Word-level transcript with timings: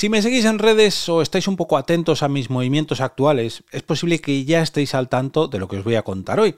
Si 0.00 0.08
me 0.08 0.22
seguís 0.22 0.46
en 0.46 0.58
redes 0.58 1.10
o 1.10 1.20
estáis 1.20 1.46
un 1.46 1.56
poco 1.56 1.76
atentos 1.76 2.22
a 2.22 2.28
mis 2.30 2.48
movimientos 2.48 3.02
actuales, 3.02 3.64
es 3.70 3.82
posible 3.82 4.18
que 4.18 4.46
ya 4.46 4.62
estéis 4.62 4.94
al 4.94 5.10
tanto 5.10 5.46
de 5.46 5.58
lo 5.58 5.68
que 5.68 5.76
os 5.76 5.84
voy 5.84 5.96
a 5.96 6.04
contar 6.04 6.40
hoy. 6.40 6.54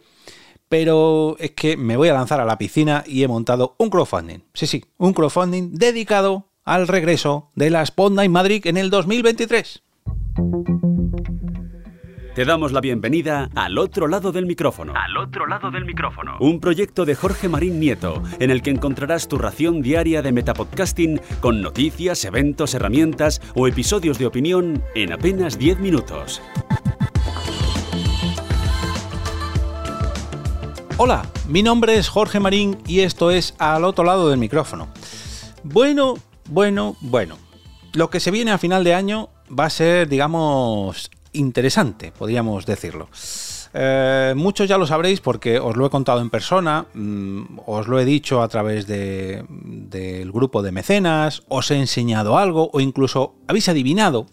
Pero 0.69 1.35
es 1.41 1.51
que 1.51 1.77
me 1.77 1.97
voy 1.97 2.09
a 2.09 2.15
lanzar 2.15 2.39
a 2.39 2.45
la 2.45 2.57
piscina 2.57 3.03
y 3.05 3.25
he 3.25 3.27
montado 3.27 3.75
un 3.79 3.91
crowdfunding. 3.91 4.45
Sí, 4.55 4.69
sí, 4.69 4.85
un 4.97 5.13
crowdfunding 5.13 5.73
dedicado 5.73 6.51
al 6.65 6.87
regreso 6.87 7.51
de 7.57 7.71
la 7.71 7.85
en 8.23 8.31
Madrid 8.31 8.65
en 8.65 8.77
el 8.77 8.91
2023. 8.91 9.83
Te 12.35 12.47
damos 12.47 12.73
la 12.73 12.81
bienvenida 12.81 13.51
al 13.55 13.77
otro 13.77 14.09
lado 14.09 14.33
del 14.33 14.47
micrófono. 14.47 14.95
Al 14.97 15.19
otro 15.19 15.47
lado 15.47 15.71
del 15.71 15.85
micrófono. 15.85 16.39
Un 16.41 16.61
proyecto 16.61 17.05
de 17.05 17.15
Jorge 17.15 17.47
Marín 17.51 17.79
Nieto, 17.79 18.23
en 18.39 18.51
el 18.51 18.63
que 18.63 18.71
encontrarás 18.71 19.29
tu 19.29 19.37
ración 19.37 19.83
diaria 19.83 20.23
de 20.23 20.33
metapodcasting 20.33 21.21
con 21.41 21.61
noticias, 21.61 22.25
eventos, 22.25 22.73
herramientas 22.73 23.43
o 23.55 23.69
episodios 23.69 24.19
de 24.19 24.25
opinión 24.25 24.83
en 24.95 25.13
apenas 25.13 25.59
10 25.59 25.81
minutos. 25.81 26.41
Hola, 30.97 31.27
mi 31.49 31.63
nombre 31.63 31.99
es 31.99 32.09
Jorge 32.09 32.41
Marín 32.41 32.79
y 32.87 33.01
esto 33.01 33.31
es 33.31 33.55
Al 33.59 33.85
otro 33.85 34.05
lado 34.05 34.31
del 34.31 34.39
micrófono. 34.39 34.89
Bueno, 35.65 36.15
bueno, 36.49 36.97
bueno. 37.03 37.37
Lo 37.93 38.09
que 38.09 38.21
se 38.21 38.31
viene 38.31 38.53
a 38.53 38.59
final 38.59 38.85
de 38.85 38.95
año 38.95 39.29
va 39.51 39.67
a 39.67 39.71
ser, 39.71 40.09
digamos, 40.09 41.11
interesante, 41.33 42.13
podríamos 42.13 42.67
decirlo. 42.67 43.09
Eh, 43.75 44.35
muchos 44.37 44.69
ya 44.69 44.77
lo 44.77 44.87
sabréis 44.87 45.21
porque 45.21 45.59
os 45.59 45.77
lo 45.77 45.87
he 45.87 45.91
contado 45.91 46.21
en 46.21 46.31
persona, 46.31 46.87
mm, 46.93 47.61
os 47.67 47.89
lo 47.89 47.99
he 47.99 48.05
dicho 48.05 48.43
a 48.43 48.49
través 48.49 48.87
del 48.87 50.33
grupo 50.33 50.63
de 50.63 50.73
mecenas, 50.73 51.43
os 51.49 51.71
he 51.71 51.77
enseñado 51.77 52.37
algo 52.37 52.71
o 52.73 52.81
incluso 52.81 53.35
habéis 53.49 53.69
adivinado. 53.69 54.27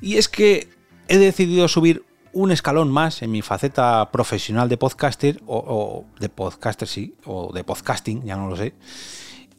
Y 0.00 0.16
es 0.16 0.28
que 0.28 0.68
he 1.08 1.18
decidido 1.18 1.68
subir 1.68 2.04
un 2.32 2.50
escalón 2.50 2.90
más 2.90 3.22
en 3.22 3.30
mi 3.30 3.40
faceta 3.40 4.10
profesional 4.12 4.68
de 4.68 4.76
podcaster, 4.76 5.40
o, 5.46 6.04
de 6.20 6.28
podcaster 6.28 6.86
sí, 6.86 7.14
o 7.24 7.50
de 7.52 7.64
podcasting, 7.64 8.24
ya 8.24 8.36
no 8.36 8.50
lo 8.50 8.56
sé. 8.56 8.74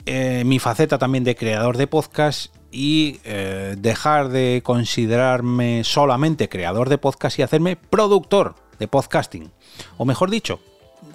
Eh, 0.10 0.44
mi 0.46 0.58
faceta 0.58 0.98
también 0.98 1.26
de 1.26 1.36
creador 1.36 1.76
de 1.76 1.86
podcast 1.86 2.56
y 2.72 3.20
eh, 3.26 3.76
dejar 3.78 4.30
de 4.30 4.62
considerarme 4.64 5.84
solamente 5.84 6.48
creador 6.48 6.88
de 6.88 6.98
podcast 6.98 7.38
y 7.38 7.42
hacerme 7.42 7.76
productor 7.76 8.56
de 8.80 8.88
podcasting. 8.88 9.52
O 9.98 10.06
mejor 10.06 10.30
dicho, 10.30 10.62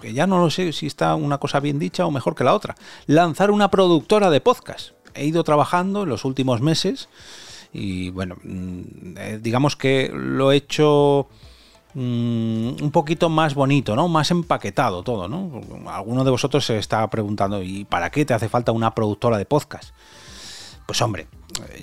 que 0.02 0.12
ya 0.12 0.26
no 0.26 0.40
lo 0.40 0.50
sé 0.50 0.74
si 0.74 0.86
está 0.86 1.14
una 1.14 1.38
cosa 1.38 1.58
bien 1.58 1.78
dicha 1.78 2.04
o 2.04 2.10
mejor 2.10 2.34
que 2.34 2.44
la 2.44 2.52
otra, 2.52 2.74
lanzar 3.06 3.50
una 3.50 3.70
productora 3.70 4.28
de 4.28 4.42
podcast. 4.42 4.90
He 5.14 5.24
ido 5.24 5.42
trabajando 5.42 6.02
en 6.02 6.10
los 6.10 6.26
últimos 6.26 6.60
meses 6.60 7.08
y 7.72 8.10
bueno, 8.10 8.36
mm, 8.42 9.16
eh, 9.16 9.38
digamos 9.40 9.74
que 9.74 10.10
lo 10.12 10.52
he 10.52 10.56
hecho 10.56 11.28
un 11.94 12.90
poquito 12.92 13.28
más 13.28 13.54
bonito, 13.54 13.94
¿no? 13.96 14.08
Más 14.08 14.30
empaquetado 14.30 15.02
todo, 15.02 15.28
¿no? 15.28 15.60
Alguno 15.90 16.24
de 16.24 16.30
vosotros 16.30 16.64
se 16.64 16.78
está 16.78 17.08
preguntando, 17.08 17.62
¿y 17.62 17.84
para 17.84 18.10
qué 18.10 18.24
te 18.24 18.34
hace 18.34 18.48
falta 18.48 18.72
una 18.72 18.94
productora 18.94 19.38
de 19.38 19.44
podcast? 19.44 19.94
Pues 20.86 21.00
hombre, 21.00 21.28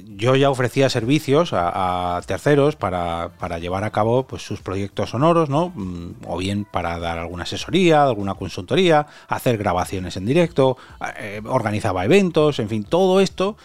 yo 0.06 0.36
ya 0.36 0.50
ofrecía 0.50 0.90
servicios 0.90 1.52
a, 1.54 2.22
terceros 2.26 2.76
para, 2.76 3.32
llevar 3.60 3.84
a 3.84 3.92
cabo 3.92 4.28
pues, 4.28 4.42
sus 4.42 4.62
proyectos 4.62 5.12
sonoros, 5.12 5.50
¿no? 5.50 5.72
Mm, 5.76 6.16
o 6.28 6.38
bien 6.38 6.66
para 6.66 7.00
dar 7.00 7.18
alguna 7.18 7.44
asesoría, 7.44 8.04
alguna 8.04 8.36
consultoría, 8.36 9.08
hacer 9.28 9.58
grabaciones 9.58 10.18
en 10.18 10.26
directo, 10.26 10.78
eh, 11.18 11.42
organizaba 11.46 12.06
eventos, 12.06 12.60
en 12.60 12.70
fin, 12.70 12.84
todo 12.84 13.22
esto. 13.22 13.58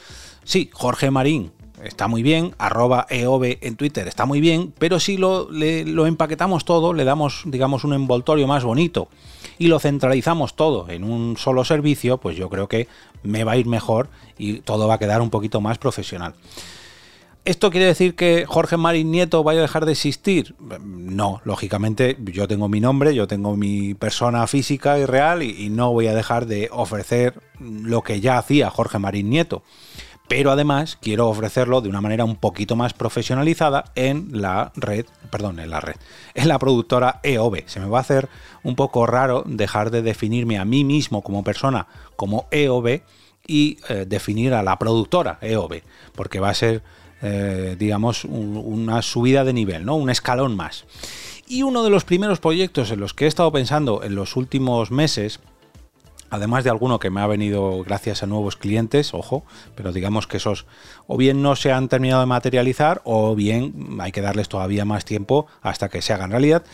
Sí, 0.45 0.70
Jorge 0.72 1.11
Marín 1.11 1.53
está 1.83 2.08
muy 2.08 2.22
bien, 2.22 2.55
arroba 2.58 3.06
EOB 3.11 3.58
en 3.61 3.77
Twitter 3.77 4.06
está 4.08 4.27
muy 4.27 4.41
bien, 4.41 4.72
pero 4.78 5.00
si 5.00 5.17
lo, 5.17 5.48
lo 5.50 6.06
empaquetamos 6.06 6.64
todo, 6.64 6.92
le 6.92 7.05
damos, 7.05 7.42
digamos, 7.47 7.84
un 7.84 7.94
envoltorio 7.94 8.47
más 8.47 8.64
bonito 8.64 9.08
y 9.59 9.66
lo 9.66 9.78
centralizamos 9.78 10.54
todo 10.54 10.88
en 10.88 11.04
un 11.04 11.37
solo 11.37 11.65
servicio, 11.65 12.19
pues 12.19 12.37
yo 12.37 12.48
creo 12.48 12.69
que 12.69 12.88
me 13.22 13.44
va 13.44 13.53
a 13.53 13.56
ir 13.56 13.66
mejor 13.66 14.09
y 14.38 14.60
todo 14.60 14.88
va 14.88 14.94
a 14.94 14.98
quedar 14.98 15.21
un 15.21 15.31
poquito 15.31 15.60
más 15.60 15.78
profesional. 15.78 16.34
¿Esto 17.44 17.71
quiere 17.71 17.84
decir 17.84 18.15
que 18.15 18.47
Jorge 18.47 18.78
Marín 18.78 19.10
Nieto 19.10 19.44
vaya 19.44 19.59
a 19.59 19.62
dejar 19.62 19.84
de 19.84 19.93
existir? 19.93 20.54
No, 20.81 21.43
lógicamente 21.44 22.16
yo 22.19 22.48
tengo 22.48 22.71
mi 22.71 22.81
nombre, 22.81 23.15
yo 23.15 23.27
tengo 23.27 23.54
mi 23.54 23.93
persona 23.93 24.47
física 24.47 24.98
y 24.98 25.04
real 25.04 25.43
y, 25.43 25.69
no 25.69 25.93
voy 25.93 26.06
a 26.06 26.15
dejar 26.15 26.47
de 26.47 26.71
ofrecer 26.72 27.34
lo 27.60 28.00
que 28.00 28.22
ya 28.22 28.38
hacía 28.38 28.71
Jorge 28.71 28.98
Marín 28.98 29.28
Nieto 29.28 29.62
pero 30.28 30.50
además 30.50 30.98
quiero 31.00 31.28
ofrecerlo 31.28 31.80
de 31.80 31.88
una 31.88 32.00
manera 32.00 32.24
un 32.24 32.36
poquito 32.36 32.76
más 32.76 32.94
profesionalizada 32.94 33.84
en 33.94 34.28
la 34.32 34.72
red, 34.74 35.06
perdón, 35.30 35.60
en 35.60 35.70
la 35.70 35.80
red, 35.80 35.96
en 36.34 36.48
la 36.48 36.58
productora 36.58 37.20
EOB. 37.22 37.64
Se 37.66 37.80
me 37.80 37.88
va 37.88 37.98
a 37.98 38.02
hacer 38.02 38.28
un 38.62 38.74
poco 38.74 39.06
raro 39.06 39.44
dejar 39.46 39.90
de 39.90 40.02
definirme 40.02 40.58
a 40.58 40.64
mí 40.64 40.84
mismo 40.84 41.22
como 41.22 41.44
persona 41.44 41.86
como 42.16 42.46
EOB 42.50 43.02
y 43.46 43.78
eh, 43.88 44.06
definir 44.08 44.54
a 44.54 44.62
la 44.62 44.78
productora 44.78 45.38
EOB, 45.42 45.82
porque 46.14 46.41
va 46.41 46.50
a 46.50 46.54
ser, 46.54 46.82
eh, 47.20 47.76
digamos, 47.78 48.24
una 48.24 49.02
subida 49.02 49.44
de 49.44 49.52
nivel, 49.52 49.84
¿no? 49.84 49.96
Un 49.96 50.08
escalón 50.08 50.56
más. 50.56 50.86
Y 51.46 51.62
uno 51.62 51.84
de 51.84 51.91
los 51.91 52.04
primeros 52.04 52.41
proyectos 52.41 52.91
en 52.91 53.00
los 53.00 53.12
que 53.12 53.26
he 53.26 53.28
estado 53.28 53.52
pensando 53.52 54.02
en 54.02 54.14
los 54.14 54.36
últimos 54.36 54.91
meses 54.91 55.41
además 56.34 56.65
de 56.65 56.71
alguno 56.71 56.99
que 56.99 57.11
me 57.11 57.21
ha 57.21 57.27
venido 57.27 57.83
gracias 57.84 58.22
a 58.22 58.27
nuevos 58.27 58.56
clientes, 58.56 59.15
ojo, 59.15 59.45
pero 59.75 59.93
digamos 59.93 60.27
que 60.27 60.37
esos 60.37 60.67
o 61.06 61.17
bien 61.17 61.43
no 61.43 61.56
se 61.56 61.72
han 61.72 61.89
terminado 61.89 62.21
de 62.21 62.27
materializar 62.27 63.00
o 63.05 63.34
bien 63.34 63.99
hay 64.00 64.12
que 64.12 64.21
darles 64.21 64.49
todavía 64.49 64.84
más 64.84 65.05
tiempo 65.05 65.47
hasta 65.62 65.89
que 65.89 66.03
se 66.03 66.12
hagan 66.12 66.31
realidad. 66.31 66.65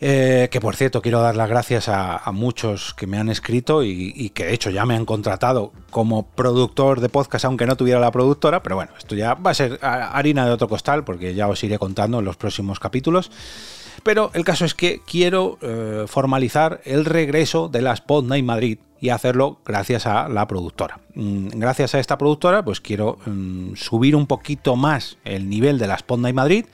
Eh, 0.00 0.48
que 0.52 0.60
por 0.60 0.76
cierto, 0.76 1.02
quiero 1.02 1.20
dar 1.20 1.34
las 1.34 1.48
gracias 1.48 1.88
a, 1.88 2.22
muchos 2.32 2.94
que 2.94 3.08
me 3.08 3.18
han 3.18 3.28
escrito 3.28 3.82
y, 3.82 4.30
que 4.30 4.44
de 4.46 4.54
hecho 4.54 4.70
ya 4.70 4.86
me 4.86 4.94
han 4.94 5.04
contratado 5.04 5.72
como 5.90 6.28
productor 6.28 7.00
de 7.00 7.08
podcast, 7.08 7.44
aunque 7.46 7.66
no 7.66 7.76
tuviera 7.76 7.98
la 7.98 8.12
productora. 8.12 8.62
Pero 8.62 8.76
bueno, 8.76 8.92
esto 8.96 9.16
ya 9.16 9.34
va 9.34 9.50
a 9.50 9.54
ser 9.54 9.78
harina 9.82 10.46
de 10.46 10.52
otro 10.52 10.68
costal, 10.68 11.02
porque 11.02 11.34
ya 11.34 11.48
os 11.48 11.62
iré 11.64 11.78
contando 11.78 12.20
en 12.20 12.24
los 12.24 12.36
próximos 12.36 12.78
capítulos. 12.78 13.32
Pero 14.02 14.30
el 14.34 14.44
caso 14.44 14.64
es 14.64 14.74
que 14.74 15.00
quiero 15.06 15.58
eh, 15.60 16.04
formalizar 16.06 16.80
el 16.84 17.04
regreso 17.04 17.68
de 17.68 17.82
la 17.82 17.92
Spot 17.92 18.24
Night 18.24 18.44
Madrid 18.44 18.78
y 19.00 19.10
hacerlo 19.10 19.60
gracias 19.64 20.06
a 20.06 20.28
la 20.28 20.46
productora. 20.46 21.00
Mm, 21.14 21.48
gracias 21.54 21.94
a 21.94 22.00
esta 22.00 22.18
productora, 22.18 22.64
pues 22.64 22.80
quiero 22.80 23.18
mm, 23.26 23.74
subir 23.74 24.16
un 24.16 24.26
poquito 24.26 24.76
más 24.76 25.18
el 25.24 25.48
nivel 25.48 25.78
de 25.78 25.86
la 25.86 25.94
Spot 25.94 26.18
Night 26.18 26.34
Madrid. 26.34 26.66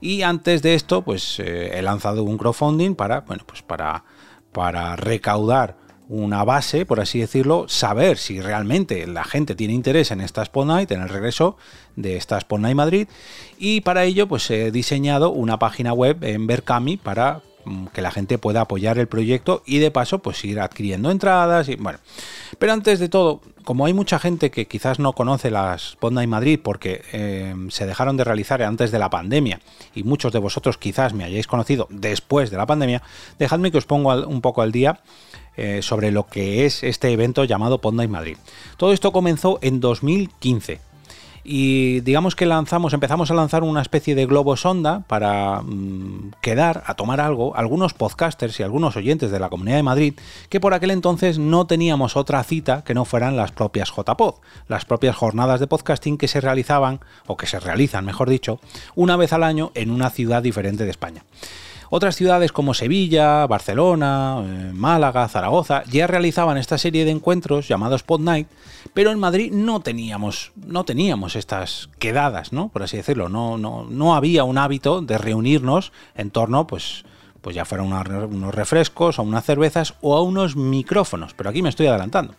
Y 0.00 0.22
antes 0.22 0.62
de 0.62 0.74
esto, 0.74 1.02
pues 1.02 1.38
eh, 1.38 1.78
he 1.78 1.82
lanzado 1.82 2.24
un 2.24 2.38
crowdfunding 2.38 2.94
para, 2.94 3.20
bueno, 3.20 3.44
pues 3.46 3.62
para, 3.62 4.04
para 4.52 4.96
recaudar 4.96 5.76
una 6.12 6.44
base, 6.44 6.84
por 6.84 7.00
así 7.00 7.20
decirlo, 7.20 7.64
saber 7.68 8.18
si 8.18 8.38
realmente 8.38 9.06
la 9.06 9.24
gente 9.24 9.54
tiene 9.54 9.72
interés 9.72 10.10
en 10.10 10.20
esta 10.20 10.42
Spot 10.42 10.68
en 10.90 11.00
el 11.00 11.08
regreso 11.08 11.56
de 11.96 12.18
esta 12.18 12.36
Spot 12.36 12.60
Madrid. 12.60 13.08
Y 13.56 13.80
para 13.80 14.04
ello, 14.04 14.28
pues 14.28 14.50
he 14.50 14.70
diseñado 14.70 15.30
una 15.30 15.58
página 15.58 15.94
web 15.94 16.22
en 16.22 16.46
Berkami 16.46 16.98
para 16.98 17.40
mm, 17.64 17.86
que 17.86 18.02
la 18.02 18.10
gente 18.10 18.36
pueda 18.36 18.60
apoyar 18.60 18.98
el 18.98 19.08
proyecto 19.08 19.62
y 19.64 19.78
de 19.78 19.90
paso 19.90 20.18
pues 20.18 20.44
ir 20.44 20.60
adquiriendo 20.60 21.10
entradas 21.10 21.70
y 21.70 21.76
bueno. 21.76 21.98
Pero 22.58 22.74
antes 22.74 23.00
de 23.00 23.08
todo, 23.08 23.40
como 23.64 23.86
hay 23.86 23.94
mucha 23.94 24.18
gente 24.18 24.50
que 24.50 24.66
quizás 24.66 24.98
no 24.98 25.14
conoce 25.14 25.50
las 25.50 25.92
Spot 25.92 26.12
Night 26.12 26.28
Madrid 26.28 26.60
porque 26.62 27.02
eh, 27.14 27.54
se 27.70 27.86
dejaron 27.86 28.18
de 28.18 28.24
realizar 28.24 28.62
antes 28.62 28.90
de 28.90 28.98
la 28.98 29.08
pandemia 29.08 29.60
y 29.94 30.02
muchos 30.02 30.30
de 30.34 30.40
vosotros 30.40 30.76
quizás 30.76 31.14
me 31.14 31.24
hayáis 31.24 31.46
conocido 31.46 31.88
después 31.88 32.50
de 32.50 32.58
la 32.58 32.66
pandemia, 32.66 33.02
dejadme 33.38 33.70
que 33.72 33.78
os 33.78 33.86
ponga 33.86 34.26
un 34.26 34.42
poco 34.42 34.60
al 34.60 34.72
día 34.72 35.00
eh, 35.56 35.80
sobre 35.82 36.10
lo 36.10 36.26
que 36.26 36.64
es 36.64 36.82
este 36.82 37.10
evento 37.10 37.44
llamado 37.44 37.78
Ponda 37.78 38.06
Madrid. 38.08 38.36
Todo 38.76 38.92
esto 38.92 39.12
comenzó 39.12 39.58
en 39.62 39.80
2015 39.80 40.92
y 41.44 42.00
digamos 42.00 42.36
que 42.36 42.46
lanzamos, 42.46 42.92
empezamos 42.92 43.30
a 43.30 43.34
lanzar 43.34 43.64
una 43.64 43.82
especie 43.82 44.14
de 44.14 44.26
globo 44.26 44.56
sonda 44.56 45.02
para 45.08 45.60
mm, 45.62 46.32
quedar 46.40 46.84
a 46.86 46.94
tomar 46.94 47.20
algo 47.20 47.56
algunos 47.56 47.94
podcasters 47.94 48.60
y 48.60 48.62
algunos 48.62 48.96
oyentes 48.96 49.30
de 49.30 49.40
la 49.40 49.48
Comunidad 49.48 49.76
de 49.76 49.82
Madrid 49.82 50.14
que 50.48 50.60
por 50.60 50.72
aquel 50.72 50.92
entonces 50.92 51.38
no 51.38 51.66
teníamos 51.66 52.16
otra 52.16 52.42
cita 52.44 52.84
que 52.84 52.94
no 52.94 53.04
fueran 53.04 53.36
las 53.36 53.50
propias 53.50 53.90
JPod, 53.90 54.36
las 54.68 54.84
propias 54.84 55.16
jornadas 55.16 55.58
de 55.58 55.66
podcasting 55.66 56.16
que 56.16 56.28
se 56.28 56.40
realizaban 56.40 57.00
o 57.26 57.36
que 57.36 57.46
se 57.46 57.58
realizan, 57.58 58.04
mejor 58.04 58.30
dicho, 58.30 58.60
una 58.94 59.16
vez 59.16 59.32
al 59.32 59.42
año 59.42 59.72
en 59.74 59.90
una 59.90 60.10
ciudad 60.10 60.42
diferente 60.42 60.84
de 60.84 60.90
España. 60.90 61.24
Otras 61.94 62.16
ciudades 62.16 62.52
como 62.52 62.72
Sevilla, 62.72 63.46
Barcelona, 63.46 64.42
eh, 64.42 64.70
Málaga, 64.72 65.28
Zaragoza 65.28 65.82
ya 65.90 66.06
realizaban 66.06 66.56
esta 66.56 66.78
serie 66.78 67.04
de 67.04 67.10
encuentros 67.10 67.68
llamados 67.68 68.00
Spot 68.00 68.18
Night, 68.18 68.48
pero 68.94 69.10
en 69.10 69.18
Madrid 69.18 69.52
no 69.52 69.80
teníamos, 69.80 70.52
no 70.56 70.84
teníamos 70.84 71.36
estas 71.36 71.90
quedadas, 71.98 72.50
¿no? 72.50 72.70
Por 72.70 72.82
así 72.82 72.96
decirlo, 72.96 73.28
no, 73.28 73.58
no, 73.58 73.84
no 73.84 74.14
había 74.14 74.44
un 74.44 74.56
hábito 74.56 75.02
de 75.02 75.18
reunirnos 75.18 75.92
en 76.14 76.30
torno, 76.30 76.66
pues, 76.66 77.04
pues 77.42 77.54
ya 77.54 77.66
fueran 77.66 77.88
unos 77.88 78.54
refrescos, 78.54 79.18
o 79.18 79.22
unas 79.22 79.44
cervezas 79.44 79.92
o 80.00 80.16
a 80.16 80.22
unos 80.22 80.56
micrófonos, 80.56 81.34
pero 81.34 81.50
aquí 81.50 81.60
me 81.60 81.68
estoy 81.68 81.88
adelantando. 81.88 82.34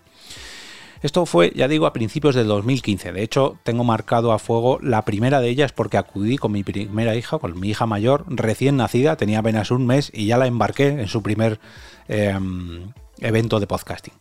Esto 1.04 1.26
fue, 1.26 1.52
ya 1.54 1.68
digo, 1.68 1.86
a 1.86 1.92
principios 1.92 2.34
del 2.34 2.48
2015. 2.48 3.12
De 3.12 3.24
hecho, 3.24 3.58
tengo 3.64 3.84
marcado 3.84 4.32
a 4.32 4.40
fuego 4.40 4.80
la 4.82 5.04
primera 5.04 5.42
de 5.42 5.50
ellas 5.50 5.74
porque 5.74 5.98
acudí 5.98 6.38
con 6.38 6.54
mi 6.54 6.64
primera 6.64 7.14
hija, 7.14 7.40
con 7.40 7.60
mi 7.60 7.70
hija 7.70 7.86
mayor, 7.86 8.24
recién 8.30 8.78
nacida, 8.78 9.18
tenía 9.18 9.40
apenas 9.40 9.70
un 9.70 9.86
mes 9.86 10.10
y 10.14 10.28
ya 10.28 10.38
la 10.38 10.48
embarqué 10.48 10.88
en 10.88 11.10
su 11.10 11.22
primer 11.22 11.60
em, 12.08 12.94
evento 13.20 13.60
de 13.60 13.68
podcasting. 13.68 14.14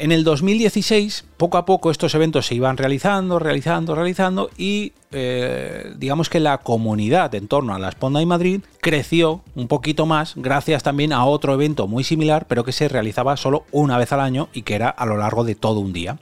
En 0.00 0.12
el 0.12 0.22
2016, 0.22 1.24
poco 1.36 1.58
a 1.58 1.66
poco 1.66 1.90
estos 1.90 2.14
eventos 2.14 2.46
se 2.46 2.54
iban 2.54 2.76
realizando, 2.76 3.40
realizando, 3.40 3.96
realizando 3.96 4.48
y 4.56 4.92
eh, 5.10 5.92
digamos 5.96 6.30
que 6.30 6.38
la 6.38 6.58
comunidad 6.58 7.34
en 7.34 7.48
torno 7.48 7.74
a 7.74 7.80
la 7.80 7.90
Sponda 7.90 8.22
y 8.22 8.26
Madrid 8.26 8.60
creció 8.80 9.42
un 9.56 9.66
poquito 9.66 10.06
más 10.06 10.34
gracias 10.36 10.84
también 10.84 11.12
a 11.12 11.24
otro 11.24 11.52
evento 11.52 11.88
muy 11.88 12.04
similar 12.04 12.46
pero 12.46 12.62
que 12.62 12.70
se 12.70 12.86
realizaba 12.86 13.36
solo 13.36 13.64
una 13.72 13.98
vez 13.98 14.12
al 14.12 14.20
año 14.20 14.48
y 14.52 14.62
que 14.62 14.76
era 14.76 14.88
a 14.88 15.04
lo 15.04 15.16
largo 15.16 15.42
de 15.42 15.56
todo 15.56 15.80
un 15.80 15.92
día. 15.92 16.18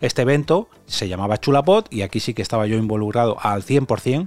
Este 0.00 0.22
evento 0.22 0.68
se 0.86 1.06
llamaba 1.06 1.38
Chulapot 1.38 1.86
y 1.92 2.02
aquí 2.02 2.18
sí 2.18 2.34
que 2.34 2.42
estaba 2.42 2.66
yo 2.66 2.78
involucrado 2.78 3.36
al 3.40 3.62
100% 3.62 4.26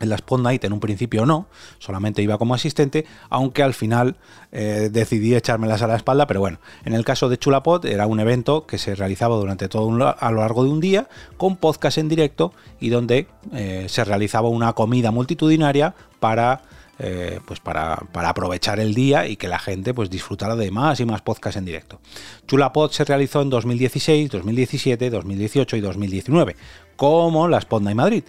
en 0.00 0.08
la 0.08 0.16
Spot 0.16 0.40
Night 0.40 0.64
en 0.64 0.72
un 0.72 0.80
principio 0.80 1.26
no, 1.26 1.48
solamente 1.78 2.22
iba 2.22 2.38
como 2.38 2.54
asistente, 2.54 3.04
aunque 3.28 3.62
al 3.62 3.74
final 3.74 4.16
eh, 4.52 4.88
decidí 4.90 5.34
echármelas 5.34 5.82
a 5.82 5.86
la 5.86 5.96
espalda, 5.96 6.26
pero 6.26 6.40
bueno, 6.40 6.58
en 6.84 6.94
el 6.94 7.04
caso 7.04 7.28
de 7.28 7.38
Chulapod 7.38 7.86
era 7.86 8.06
un 8.06 8.20
evento 8.20 8.66
que 8.66 8.78
se 8.78 8.94
realizaba 8.94 9.36
durante 9.36 9.68
todo 9.68 9.88
a 10.18 10.30
lo 10.30 10.40
largo 10.40 10.64
de 10.64 10.70
un 10.70 10.80
día 10.80 11.08
con 11.36 11.56
podcast 11.56 11.98
en 11.98 12.08
directo 12.08 12.52
y 12.80 12.88
donde 12.90 13.28
eh, 13.52 13.86
se 13.88 14.04
realizaba 14.04 14.48
una 14.48 14.72
comida 14.72 15.10
multitudinaria 15.10 15.94
para 16.20 16.62
eh, 17.00 17.38
pues 17.46 17.60
para, 17.60 17.94
para, 18.10 18.30
aprovechar 18.30 18.80
el 18.80 18.92
día 18.92 19.28
y 19.28 19.36
que 19.36 19.46
la 19.46 19.60
gente 19.60 19.94
pues 19.94 20.10
disfrutara 20.10 20.56
de 20.56 20.72
más 20.72 20.98
y 20.98 21.04
más 21.04 21.22
podcasts 21.22 21.56
en 21.56 21.64
directo. 21.64 22.00
Chulapod 22.48 22.90
se 22.90 23.04
realizó 23.04 23.40
en 23.40 23.50
2016, 23.50 24.28
2017, 24.30 25.08
2018 25.08 25.76
y 25.76 25.80
2019, 25.80 26.56
como 26.96 27.46
la 27.46 27.58
Spot 27.58 27.80
Night 27.82 27.96
Madrid. 27.96 28.24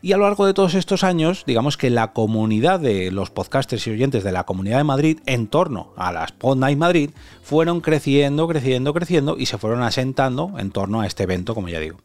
Y 0.00 0.12
a 0.12 0.16
lo 0.16 0.24
largo 0.24 0.46
de 0.46 0.54
todos 0.54 0.74
estos 0.74 1.02
años, 1.02 1.44
digamos 1.46 1.76
que 1.76 1.90
la 1.90 2.12
comunidad 2.12 2.78
de 2.78 3.10
los 3.10 3.30
podcasters 3.30 3.86
y 3.86 3.90
oyentes 3.90 4.22
de 4.22 4.32
la 4.32 4.44
Comunidad 4.44 4.78
de 4.78 4.84
Madrid 4.84 5.18
en 5.26 5.48
torno 5.48 5.92
a 5.96 6.12
las 6.12 6.32
Pod 6.32 6.56
Night 6.56 6.78
Madrid 6.78 7.10
fueron 7.42 7.80
creciendo, 7.80 8.46
creciendo, 8.46 8.94
creciendo 8.94 9.36
y 9.38 9.46
se 9.46 9.58
fueron 9.58 9.82
asentando 9.82 10.54
en 10.58 10.70
torno 10.70 11.00
a 11.00 11.06
este 11.06 11.24
evento, 11.24 11.54
como 11.54 11.68
ya 11.68 11.80
digo. 11.80 11.98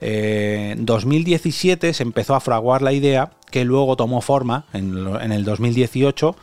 Eh, 0.00 0.74
en 0.76 0.86
2017 0.86 1.92
se 1.92 2.02
empezó 2.02 2.34
a 2.34 2.40
fraguar 2.40 2.82
la 2.82 2.92
idea 2.92 3.32
que 3.50 3.64
luego 3.64 3.96
tomó 3.96 4.20
forma 4.20 4.66
en, 4.72 4.96
en 5.20 5.32
el 5.32 5.44
2018 5.44 6.36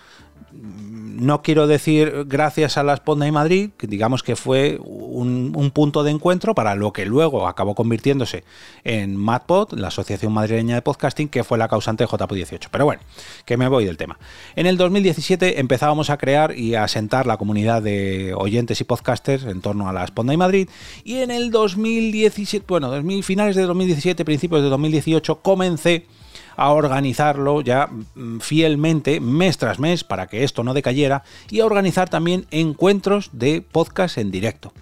no 1.15 1.41
quiero 1.41 1.65
decir 1.67 2.25
gracias 2.27 2.77
a 2.77 2.83
la 2.83 2.95
Sponda 2.95 3.27
y 3.27 3.31
Madrid, 3.31 3.69
que 3.77 3.87
digamos 3.87 4.21
que 4.21 4.35
fue 4.35 4.77
un, 4.83 5.71
punto 5.73 6.03
de 6.03 6.11
encuentro 6.11 6.53
para 6.53 6.75
lo 6.75 6.93
que 6.93 7.05
luego 7.05 7.47
acabó 7.47 7.75
convirtiéndose 7.75 8.43
en 8.83 9.15
MadPod, 9.15 9.73
la 9.73 9.87
Asociación 9.87 10.33
Madrileña 10.33 10.75
de 10.75 10.81
Podcasting, 10.81 11.29
que 11.29 11.43
fue 11.43 11.57
la 11.57 11.67
causante 11.67 12.03
de 12.03 12.09
JPO18. 12.09 12.67
Pero 12.71 12.85
bueno, 12.85 13.01
que 13.45 13.57
me 13.57 13.67
voy 13.67 13.85
del 13.85 13.97
tema. 13.97 14.19
En 14.55 14.67
el 14.67 14.77
2017 14.77 15.59
empezábamos 15.59 16.09
a 16.09 16.17
crear 16.17 16.57
y 16.57 16.75
a 16.75 16.87
sentar 16.87 17.25
la 17.25 17.37
comunidad 17.37 17.81
de 17.81 18.33
oyentes 18.37 18.79
y 18.81 18.83
podcasters 18.83 19.45
en 19.45 19.61
torno 19.61 19.89
a 19.89 19.93
la 19.93 20.05
Sponda 20.07 20.33
y 20.33 20.37
Madrid. 20.37 20.69
Y 21.03 21.17
en 21.17 21.31
el 21.31 21.51
2017, 21.51 22.65
bueno, 22.67 22.89
2000, 22.89 23.23
finales 23.23 23.55
de 23.55 23.63
2017, 23.63 24.23
principios 24.25 24.61
de 24.61 24.69
2018, 24.69 25.41
comencé 25.41 26.05
a 26.55 26.71
organizarlo 26.71 27.61
ya 27.61 27.87
mm, 27.87 28.39
fielmente 28.39 29.19
mes 29.19 29.57
tras 29.57 29.79
mes 29.79 30.03
para 30.03 30.27
que 30.27 30.43
esto 30.43 30.63
no 30.63 30.73
decayera 30.73 31.23
y 31.49 31.59
a 31.59 31.65
organizar 31.65 32.09
también 32.09 32.45
encuentros 32.51 33.29
de 33.33 33.61
podcast 33.61 34.17
en 34.17 34.31
directo. 34.31 34.73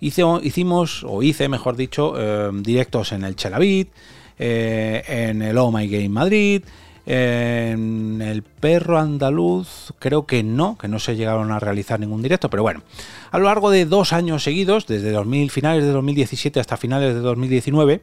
hicimos, 0.00 1.04
o 1.04 1.22
hice 1.22 1.48
mejor 1.48 1.76
dicho, 1.76 2.14
eh, 2.16 2.50
directos 2.52 3.12
en 3.12 3.24
el 3.24 3.36
Chelavit, 3.36 3.90
eh, 4.38 5.04
en 5.06 5.42
el 5.42 5.58
Oh 5.58 5.70
My 5.70 5.86
Game 5.88 6.08
Madrid, 6.08 6.64
en 7.04 8.22
el 8.22 8.42
perro 8.42 8.98
andaluz, 8.98 9.92
creo 9.98 10.26
que 10.26 10.42
no, 10.42 10.78
que 10.78 10.88
no 10.88 10.98
se 10.98 11.16
llegaron 11.16 11.50
a 11.50 11.58
realizar 11.58 11.98
ningún 11.98 12.22
directo, 12.22 12.48
pero 12.48 12.62
bueno, 12.62 12.82
a 13.30 13.38
lo 13.38 13.44
largo 13.44 13.70
de 13.70 13.86
dos 13.86 14.12
años 14.12 14.44
seguidos, 14.44 14.86
desde 14.86 15.10
2000, 15.10 15.50
finales 15.50 15.84
de 15.84 15.90
2017 15.90 16.60
hasta 16.60 16.76
finales 16.76 17.14
de 17.14 17.20
2019, 17.20 18.02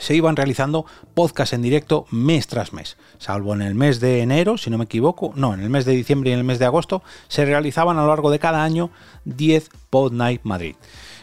se 0.00 0.14
iban 0.14 0.36
realizando 0.36 0.86
podcasts 1.14 1.52
en 1.52 1.62
directo 1.62 2.06
mes 2.10 2.46
tras 2.46 2.72
mes, 2.72 2.96
salvo 3.18 3.54
en 3.54 3.62
el 3.62 3.74
mes 3.74 4.00
de 4.00 4.20
enero, 4.20 4.58
si 4.58 4.70
no 4.70 4.78
me 4.78 4.84
equivoco, 4.84 5.32
no, 5.34 5.54
en 5.54 5.60
el 5.60 5.70
mes 5.70 5.84
de 5.84 5.92
diciembre 5.92 6.30
y 6.30 6.32
en 6.32 6.40
el 6.40 6.44
mes 6.44 6.58
de 6.58 6.64
agosto, 6.64 7.02
se 7.28 7.44
realizaban 7.44 7.98
a 7.98 8.02
lo 8.02 8.08
largo 8.08 8.30
de 8.30 8.38
cada 8.38 8.62
año 8.62 8.90
10 9.24 9.70
Pod 9.90 10.12
Night 10.12 10.42
Madrid 10.44 10.74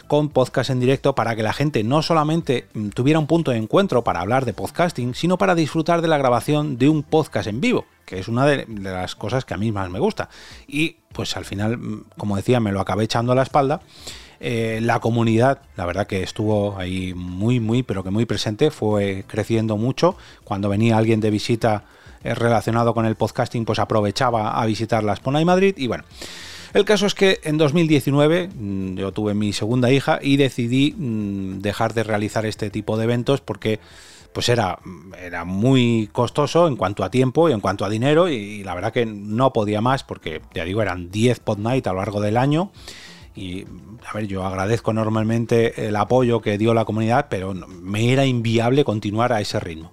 con 0.07 0.29
podcast 0.29 0.69
en 0.69 0.79
directo 0.79 1.15
para 1.15 1.35
que 1.35 1.43
la 1.43 1.53
gente 1.53 1.83
no 1.83 2.01
solamente 2.01 2.67
mm, 2.73 2.89
tuviera 2.89 3.19
un 3.19 3.27
punto 3.27 3.51
de 3.51 3.57
encuentro 3.57 4.03
para 4.03 4.21
hablar 4.21 4.45
de 4.45 4.53
podcasting, 4.53 5.15
sino 5.15 5.37
para 5.37 5.55
disfrutar 5.55 6.01
de 6.01 6.07
la 6.07 6.17
grabación 6.17 6.77
de 6.77 6.89
un 6.89 7.03
podcast 7.03 7.47
en 7.47 7.61
vivo, 7.61 7.85
que 8.05 8.19
es 8.19 8.27
una 8.27 8.45
de, 8.45 8.65
las 8.67 9.15
cosas 9.15 9.45
que 9.45 9.53
a 9.53 9.57
mí 9.57 9.71
más 9.71 9.89
me 9.89 9.99
gusta. 9.99 10.29
Y 10.67 10.97
pues 11.11 11.35
al 11.37 11.45
final, 11.45 11.77
mm, 11.77 12.05
como 12.17 12.35
decía, 12.35 12.59
me 12.59 12.71
lo 12.71 12.81
acabé 12.81 13.05
echando 13.05 13.31
a 13.31 13.35
la 13.35 13.43
espalda 13.43 13.81
eh, 14.39 14.79
la 14.81 14.99
comunidad, 14.99 15.59
la 15.75 15.85
verdad 15.85 16.07
que 16.07 16.23
estuvo 16.23 16.77
ahí 16.77 17.13
muy, 17.13 17.59
muy, 17.59 17.83
pero 17.83 18.03
que 18.03 18.11
muy 18.11 18.25
presente, 18.25 18.71
fue 18.71 19.23
creciendo 19.27 19.77
mucho. 19.77 20.15
Cuando 20.43 20.69
venía 20.69 20.97
alguien 20.97 21.19
de 21.19 21.31
visita 21.31 21.85
eh, 22.23 22.33
relacionado 22.33 22.93
con 22.93 23.05
el 23.05 23.15
podcasting, 23.15 23.65
pues 23.65 23.79
aprovechaba 23.79 24.61
a 24.61 24.65
visitar 24.65 25.03
la 25.03 25.15
Spona 25.15 25.41
y 25.41 25.45
Madrid. 25.45 25.75
Y 25.77 25.87
bueno, 25.87 26.03
el 26.73 26.83
caso 26.83 27.05
es 27.05 27.15
que 27.15 27.39
en 27.43 27.57
2019 27.57 28.49
mm, 28.49 28.95
yo 28.95 29.13
tuve 29.13 29.33
mi 29.33 29.53
segunda 29.53 29.91
hija 29.91 30.19
y 30.21 30.35
decidí 30.35 30.93
mm, 30.97 31.59
dejar 31.59 31.93
de 31.93 32.03
realizar 32.03 32.45
este 32.45 32.69
tipo 32.69 32.97
de 32.97 33.05
eventos 33.05 33.39
porque 33.39 33.79
pues 34.33 34.49
era, 34.49 34.79
era 35.17 35.45
muy 35.45 36.09
costoso 36.11 36.67
en 36.67 36.75
cuanto 36.75 37.05
a 37.05 37.09
tiempo 37.09 37.47
y 37.47 37.53
en 37.53 37.61
cuanto 37.61 37.85
a 37.85 37.89
dinero 37.89 38.27
y, 38.27 38.65
la 38.65 38.75
verdad 38.75 38.91
que 38.91 39.05
no 39.05 39.53
podía 39.53 39.79
más 39.79 40.03
porque 40.03 40.41
ya 40.53 40.65
digo 40.65 40.81
eran 40.81 41.09
10 41.09 41.39
pod 41.39 41.59
night 41.59 41.87
a 41.87 41.93
lo 41.93 41.99
largo 41.99 42.19
del 42.19 42.35
año 42.35 42.71
y, 43.35 43.65
a 44.07 44.13
ver, 44.13 44.27
yo 44.27 44.45
agradezco 44.45 44.93
normalmente 44.93 45.87
el 45.87 45.95
apoyo 45.95 46.41
que 46.41 46.57
dio 46.57 46.73
la 46.73 46.85
comunidad, 46.85 47.27
pero 47.29 47.53
me 47.53 48.11
era 48.13 48.25
inviable 48.25 48.85
continuar 48.85 49.33
a 49.33 49.41
ese 49.41 49.59
ritmo. 49.59 49.91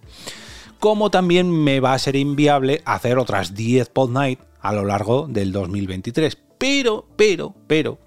Como 0.79 1.11
también 1.11 1.51
me 1.51 1.81
va 1.81 1.95
a 1.95 1.99
ser 1.99 2.17
inviable 2.17 2.83
hacer 2.85 3.19
otras 3.19 3.55
10 3.55 3.89
pod 3.89 4.11
night 4.11 4.41
a 4.61 4.73
lo 4.73 4.85
largo 4.85 5.27
del 5.29 5.53
2023. 5.53 6.39
Pero, 6.59 7.07
pero, 7.17 7.55
pero, 7.67 7.99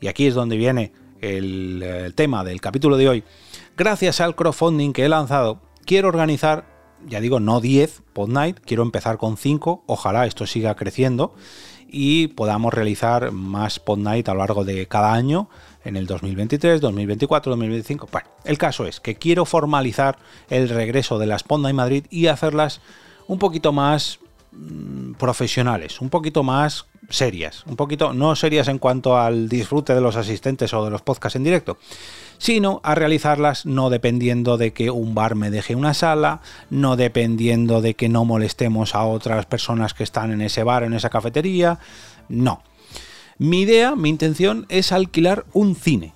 y 0.00 0.08
aquí 0.08 0.26
es 0.26 0.34
donde 0.34 0.56
viene 0.56 0.92
el, 1.20 1.82
el 1.82 2.14
tema 2.14 2.44
del 2.44 2.60
capítulo 2.60 2.96
de 2.96 3.08
hoy, 3.08 3.24
gracias 3.76 4.20
al 4.20 4.36
crowdfunding 4.36 4.92
que 4.92 5.04
he 5.04 5.08
lanzado, 5.08 5.60
quiero 5.86 6.08
organizar 6.08 6.72
ya 7.06 7.20
digo, 7.20 7.40
no 7.40 7.60
10 7.60 8.02
pod 8.12 8.28
night, 8.28 8.58
quiero 8.64 8.82
empezar 8.82 9.18
con 9.18 9.36
5, 9.36 9.84
ojalá 9.86 10.26
esto 10.26 10.46
siga 10.46 10.74
creciendo 10.74 11.34
y 11.92 12.28
podamos 12.28 12.72
realizar 12.72 13.30
más 13.30 13.78
Pod 13.78 13.98
Night 13.98 14.28
a 14.28 14.32
lo 14.32 14.40
largo 14.40 14.64
de 14.64 14.86
cada 14.86 15.12
año 15.12 15.48
en 15.84 15.96
el 15.96 16.06
2023, 16.06 16.80
2024, 16.80 17.50
2025. 17.50 18.08
Bueno, 18.10 18.28
el 18.44 18.58
caso 18.58 18.86
es 18.86 18.98
que 18.98 19.16
quiero 19.16 19.44
formalizar 19.44 20.18
el 20.48 20.70
regreso 20.70 21.18
de 21.18 21.26
las 21.26 21.42
Pod 21.42 21.60
Night 21.60 21.76
Madrid 21.76 22.06
y 22.10 22.26
hacerlas 22.26 22.80
un 23.28 23.38
poquito 23.38 23.72
más 23.72 24.18
mm, 24.52 25.14
profesionales, 25.14 26.00
un 26.00 26.10
poquito 26.10 26.42
más 26.42 26.86
serias, 27.08 27.64
un 27.66 27.76
poquito 27.76 28.12
no 28.12 28.34
serias 28.36 28.68
en 28.68 28.78
cuanto 28.78 29.18
al 29.18 29.48
disfrute 29.48 29.94
de 29.94 30.00
los 30.00 30.16
asistentes 30.16 30.72
o 30.72 30.84
de 30.84 30.90
los 30.90 31.02
podcasts 31.02 31.36
en 31.36 31.44
directo, 31.44 31.78
sino 32.38 32.80
a 32.82 32.94
realizarlas 32.94 33.66
no 33.66 33.90
dependiendo 33.90 34.56
de 34.56 34.72
que 34.72 34.90
un 34.90 35.14
bar 35.14 35.34
me 35.34 35.50
deje 35.50 35.74
una 35.74 35.94
sala, 35.94 36.40
no 36.70 36.96
dependiendo 36.96 37.80
de 37.80 37.94
que 37.94 38.08
no 38.08 38.24
molestemos 38.24 38.94
a 38.94 39.04
otras 39.04 39.46
personas 39.46 39.94
que 39.94 40.04
están 40.04 40.32
en 40.32 40.40
ese 40.40 40.64
bar, 40.64 40.82
en 40.82 40.94
esa 40.94 41.10
cafetería, 41.10 41.78
no. 42.28 42.62
Mi 43.38 43.62
idea, 43.62 43.96
mi 43.96 44.08
intención 44.08 44.66
es 44.68 44.92
alquilar 44.92 45.44
un 45.52 45.74
cine. 45.74 46.14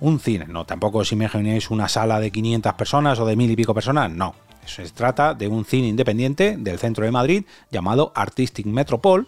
Un 0.00 0.20
cine, 0.20 0.46
no, 0.48 0.64
tampoco 0.64 1.04
si 1.04 1.16
me 1.16 1.24
imagináis 1.24 1.70
una 1.70 1.88
sala 1.88 2.20
de 2.20 2.30
500 2.30 2.74
personas 2.74 3.18
o 3.20 3.26
de 3.26 3.36
mil 3.36 3.50
y 3.50 3.56
pico 3.56 3.74
personas, 3.74 4.10
no. 4.10 4.34
Se 4.66 4.88
trata 4.90 5.34
de 5.34 5.48
un 5.48 5.64
cine 5.64 5.88
independiente 5.88 6.56
del 6.58 6.78
centro 6.78 7.04
de 7.04 7.10
Madrid 7.10 7.44
llamado 7.70 8.12
Artistic 8.14 8.66
Metropol 8.66 9.26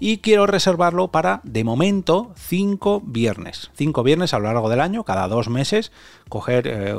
y 0.00 0.18
quiero 0.18 0.46
reservarlo 0.46 1.08
para, 1.08 1.40
de 1.44 1.64
momento, 1.64 2.32
cinco 2.36 3.02
viernes. 3.04 3.70
Cinco 3.74 4.02
viernes 4.02 4.34
a 4.34 4.38
lo 4.38 4.44
largo 4.44 4.68
del 4.68 4.80
año, 4.80 5.04
cada 5.04 5.28
dos 5.28 5.48
meses, 5.48 5.92
coger, 6.28 6.66
eh, 6.66 6.94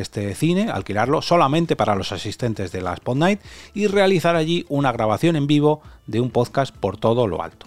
este 0.00 0.34
cine, 0.34 0.70
alquilarlo 0.70 1.22
solamente 1.22 1.76
para 1.76 1.94
los 1.94 2.12
asistentes 2.12 2.72
de 2.72 2.82
la 2.82 2.94
Spot 2.94 3.16
Night 3.16 3.40
y 3.74 3.86
realizar 3.86 4.36
allí 4.36 4.66
una 4.68 4.92
grabación 4.92 5.36
en 5.36 5.46
vivo 5.46 5.82
de 6.06 6.20
un 6.20 6.30
podcast 6.30 6.74
por 6.74 6.96
todo 6.96 7.26
lo 7.26 7.42
alto. 7.42 7.66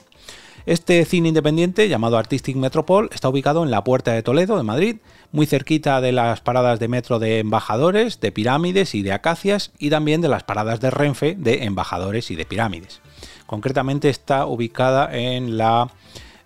Este 0.70 1.04
cine 1.04 1.30
independiente, 1.30 1.90
llamado 1.90 2.20
Artistic 2.20 2.56
Metropol, 2.56 3.10
está 3.12 3.28
ubicado 3.28 3.64
en 3.64 3.72
la 3.72 3.84
Puerta 3.84 4.14
de 4.14 4.22
Toledo, 4.22 4.56
de 4.56 4.62
Madrid, 4.62 4.98
muy 5.32 5.48
cerquita 5.48 6.00
de 6.00 6.12
las 6.12 6.42
paradas 6.42 6.80
de 6.80 6.88
metro 6.88 7.18
de 7.18 7.40
Embajadores, 7.40 8.20
de 8.20 8.32
Pirámides 8.32 8.94
y 8.94 9.02
de 9.02 9.12
Acacias, 9.12 9.72
y 9.80 9.90
también 9.90 10.22
de 10.22 10.28
las 10.28 10.44
paradas 10.44 10.80
de 10.80 10.92
Renfe 10.92 11.34
de 11.36 11.64
Embajadores 11.64 12.30
y 12.30 12.36
de 12.36 12.46
Pirámides. 12.46 13.02
Concretamente 13.48 14.10
está 14.10 14.46
ubicada 14.46 15.10
en 15.12 15.58
la 15.58 15.90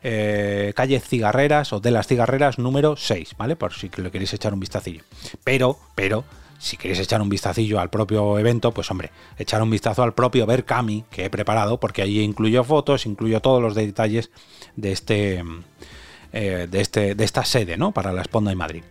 eh, 0.03 0.71
calle 0.73 1.01
Cigarreras 1.01 1.73
o 1.73 1.81
de 1.81 1.91
las 1.91 2.07
Cigarreras 2.07 2.59
número 2.59 2.95
6, 2.95 3.35
¿vale? 3.37 3.57
Por 3.57 3.73
si 3.73 3.91
le 3.97 4.09
queréis 4.09 4.33
echar 4.33 4.53
un 4.53 4.61
vistacillo. 4.61 5.03
Pero, 5.43 5.77
pero, 5.95 6.23
si 6.63 6.77
queréis 6.77 6.99
echar 6.99 7.21
un 7.21 7.27
vistacillo 7.27 7.81
al 7.81 7.89
propio 7.89 8.39
evento, 8.39 8.71
pues 8.71 8.89
hombre, 8.89 9.11
echar 9.37 9.61
un 9.61 9.69
vistazo 9.69 10.01
al 10.01 10.13
propio 10.13 10.45
Berkami 10.45 11.03
que 11.11 11.25
he 11.25 11.29
preparado, 11.29 11.77
porque 11.77 12.01
ahí 12.01 12.21
incluyo 12.21 12.63
fotos, 12.63 13.05
incluyo 13.05 13.41
todos 13.41 13.61
los 13.61 13.75
detalles 13.75 14.31
de 14.77 14.93
este, 14.93 15.43
eh, 16.31 16.67
de 16.71 16.81
este, 16.81 17.15
de 17.15 17.23
esta 17.25 17.43
sede, 17.43 17.75
¿no? 17.75 17.91
Para 17.91 18.13
la 18.13 18.21
Esponda 18.21 18.53
en 18.53 18.57
Madrid 18.57 18.83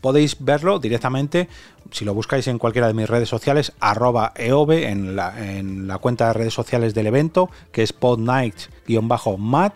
podéis 0.00 0.36
verlo 0.40 0.78
directamente 0.78 1.48
si 1.90 2.06
lo 2.06 2.14
buscáis 2.14 2.46
en 2.46 2.58
cualquiera 2.58 2.86
de 2.86 2.94
mis 2.94 3.08
redes 3.08 3.28
sociales, 3.28 3.72
arroba 3.80 4.32
eove 4.36 4.88
en 4.88 5.14
la, 5.16 5.98
cuenta 6.00 6.28
de 6.28 6.32
redes 6.32 6.54
sociales 6.54 6.94
del 6.94 7.08
evento, 7.08 7.50
que 7.72 7.82
es 7.82 7.92
podnight-mat, 7.92 9.74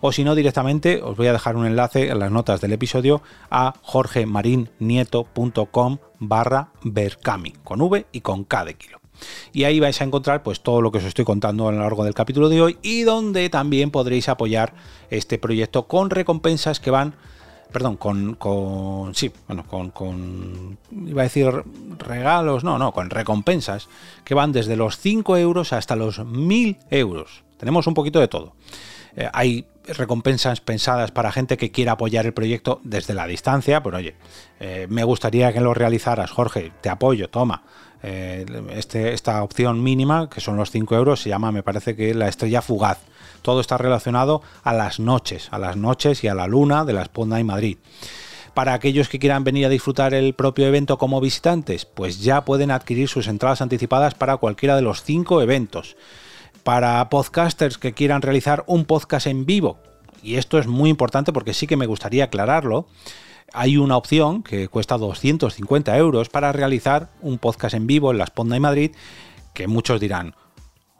o 0.00 0.12
si 0.12 0.24
no 0.24 0.34
directamente 0.34 1.00
os 1.02 1.16
voy 1.16 1.28
a 1.28 1.32
dejar 1.32 1.56
un 1.56 1.66
enlace 1.66 2.08
en 2.08 2.18
las 2.18 2.30
notas 2.30 2.60
del 2.60 2.72
episodio 2.72 3.22
a 3.50 3.74
jorgemarinieto.com 3.82 5.98
barra 6.18 6.68
berkami, 6.82 7.52
con 7.64 7.80
V 7.80 8.06
y 8.12 8.20
con 8.20 8.44
K 8.44 8.64
de 8.64 8.74
kilo. 8.74 9.00
Y 9.52 9.64
ahí 9.64 9.80
vais 9.80 10.00
a 10.00 10.04
encontrar 10.04 10.42
pues 10.42 10.60
todo 10.60 10.80
lo 10.80 10.92
que 10.92 10.98
os 10.98 11.04
estoy 11.04 11.24
contando 11.24 11.68
a 11.68 11.72
lo 11.72 11.78
largo 11.78 12.04
del 12.04 12.14
capítulo 12.14 12.48
de 12.48 12.60
hoy 12.60 12.78
y 12.82 13.02
donde 13.02 13.48
también 13.48 13.90
podréis 13.90 14.28
apoyar 14.28 14.74
este 15.10 15.38
proyecto 15.38 15.86
con 15.86 16.10
recompensas 16.10 16.80
que 16.80 16.90
van 16.90 17.14
perdón, 17.72 17.96
con, 17.96 18.34
con 18.34 19.14
sí, 19.14 19.32
bueno, 19.46 19.64
con, 19.66 19.90
con, 19.90 20.78
iba 20.90 21.22
a 21.22 21.24
decir 21.24 21.50
regalos, 21.98 22.64
no, 22.64 22.78
no, 22.78 22.92
con 22.92 23.10
recompensas 23.10 23.88
que 24.24 24.34
van 24.34 24.52
desde 24.52 24.76
los 24.76 24.98
5 24.98 25.36
euros 25.36 25.72
hasta 25.72 25.96
los 25.96 26.24
1000 26.24 26.78
euros. 26.90 27.44
Tenemos 27.58 27.86
un 27.86 27.94
poquito 27.94 28.20
de 28.20 28.28
todo. 28.28 28.54
Eh, 29.16 29.28
hay 29.32 29.66
recompensas 29.88 30.60
pensadas 30.60 31.10
para 31.10 31.32
gente 31.32 31.56
que 31.56 31.70
quiera 31.70 31.92
apoyar 31.92 32.26
el 32.26 32.32
proyecto 32.34 32.80
desde 32.84 33.14
la 33.14 33.26
distancia, 33.26 33.82
pero 33.82 33.98
oye, 33.98 34.14
eh, 34.60 34.86
me 34.90 35.04
gustaría 35.04 35.52
que 35.52 35.60
lo 35.60 35.74
realizaras, 35.74 36.30
Jorge, 36.30 36.72
te 36.80 36.88
apoyo, 36.88 37.28
toma. 37.28 37.62
Eh, 38.02 38.44
este, 38.70 39.14
esta 39.14 39.42
opción 39.42 39.82
mínima, 39.82 40.28
que 40.28 40.40
son 40.40 40.56
los 40.56 40.70
5 40.70 40.94
euros, 40.96 41.22
se 41.22 41.28
llama, 41.28 41.50
me 41.50 41.62
parece 41.62 41.96
que 41.96 42.14
la 42.14 42.28
estrella 42.28 42.62
fugaz 42.62 42.98
todo 43.46 43.60
está 43.60 43.78
relacionado 43.78 44.42
a 44.64 44.72
las 44.72 44.98
noches, 44.98 45.46
a 45.52 45.60
las 45.60 45.76
noches 45.76 46.24
y 46.24 46.26
a 46.26 46.34
la 46.34 46.48
luna 46.48 46.84
de 46.84 46.92
la 46.92 47.02
Esponda 47.02 47.38
en 47.38 47.46
Madrid. 47.46 47.78
Para 48.54 48.74
aquellos 48.74 49.08
que 49.08 49.20
quieran 49.20 49.44
venir 49.44 49.66
a 49.66 49.68
disfrutar 49.68 50.14
el 50.14 50.34
propio 50.34 50.66
evento 50.66 50.98
como 50.98 51.20
visitantes, 51.20 51.84
pues 51.84 52.20
ya 52.20 52.44
pueden 52.44 52.72
adquirir 52.72 53.08
sus 53.08 53.28
entradas 53.28 53.60
anticipadas 53.60 54.14
para 54.14 54.38
cualquiera 54.38 54.74
de 54.74 54.82
los 54.82 55.04
cinco 55.04 55.42
eventos. 55.42 55.96
Para 56.62 57.08
podcasters 57.08 57.78
que 57.78 57.92
quieran 57.92 58.22
realizar 58.22 58.64
un 58.66 58.84
podcast 58.84 59.26
en 59.26 59.46
vivo, 59.46 59.78
y 60.22 60.36
esto 60.36 60.58
es 60.58 60.66
muy 60.66 60.90
importante 60.90 61.32
porque 61.32 61.54
sí 61.54 61.66
que 61.66 61.76
me 61.76 61.86
gustaría 61.86 62.24
aclararlo, 62.24 62.86
hay 63.52 63.76
una 63.76 63.96
opción 63.96 64.42
que 64.42 64.68
cuesta 64.68 64.98
250 64.98 65.96
euros 65.96 66.28
para 66.28 66.52
realizar 66.52 67.10
un 67.20 67.38
podcast 67.38 67.74
en 67.74 67.86
vivo 67.86 68.10
en 68.10 68.18
la 68.18 68.24
Esponda 68.24 68.56
en 68.56 68.62
Madrid, 68.62 68.90
que 69.54 69.68
muchos 69.68 70.00
dirán, 70.00 70.34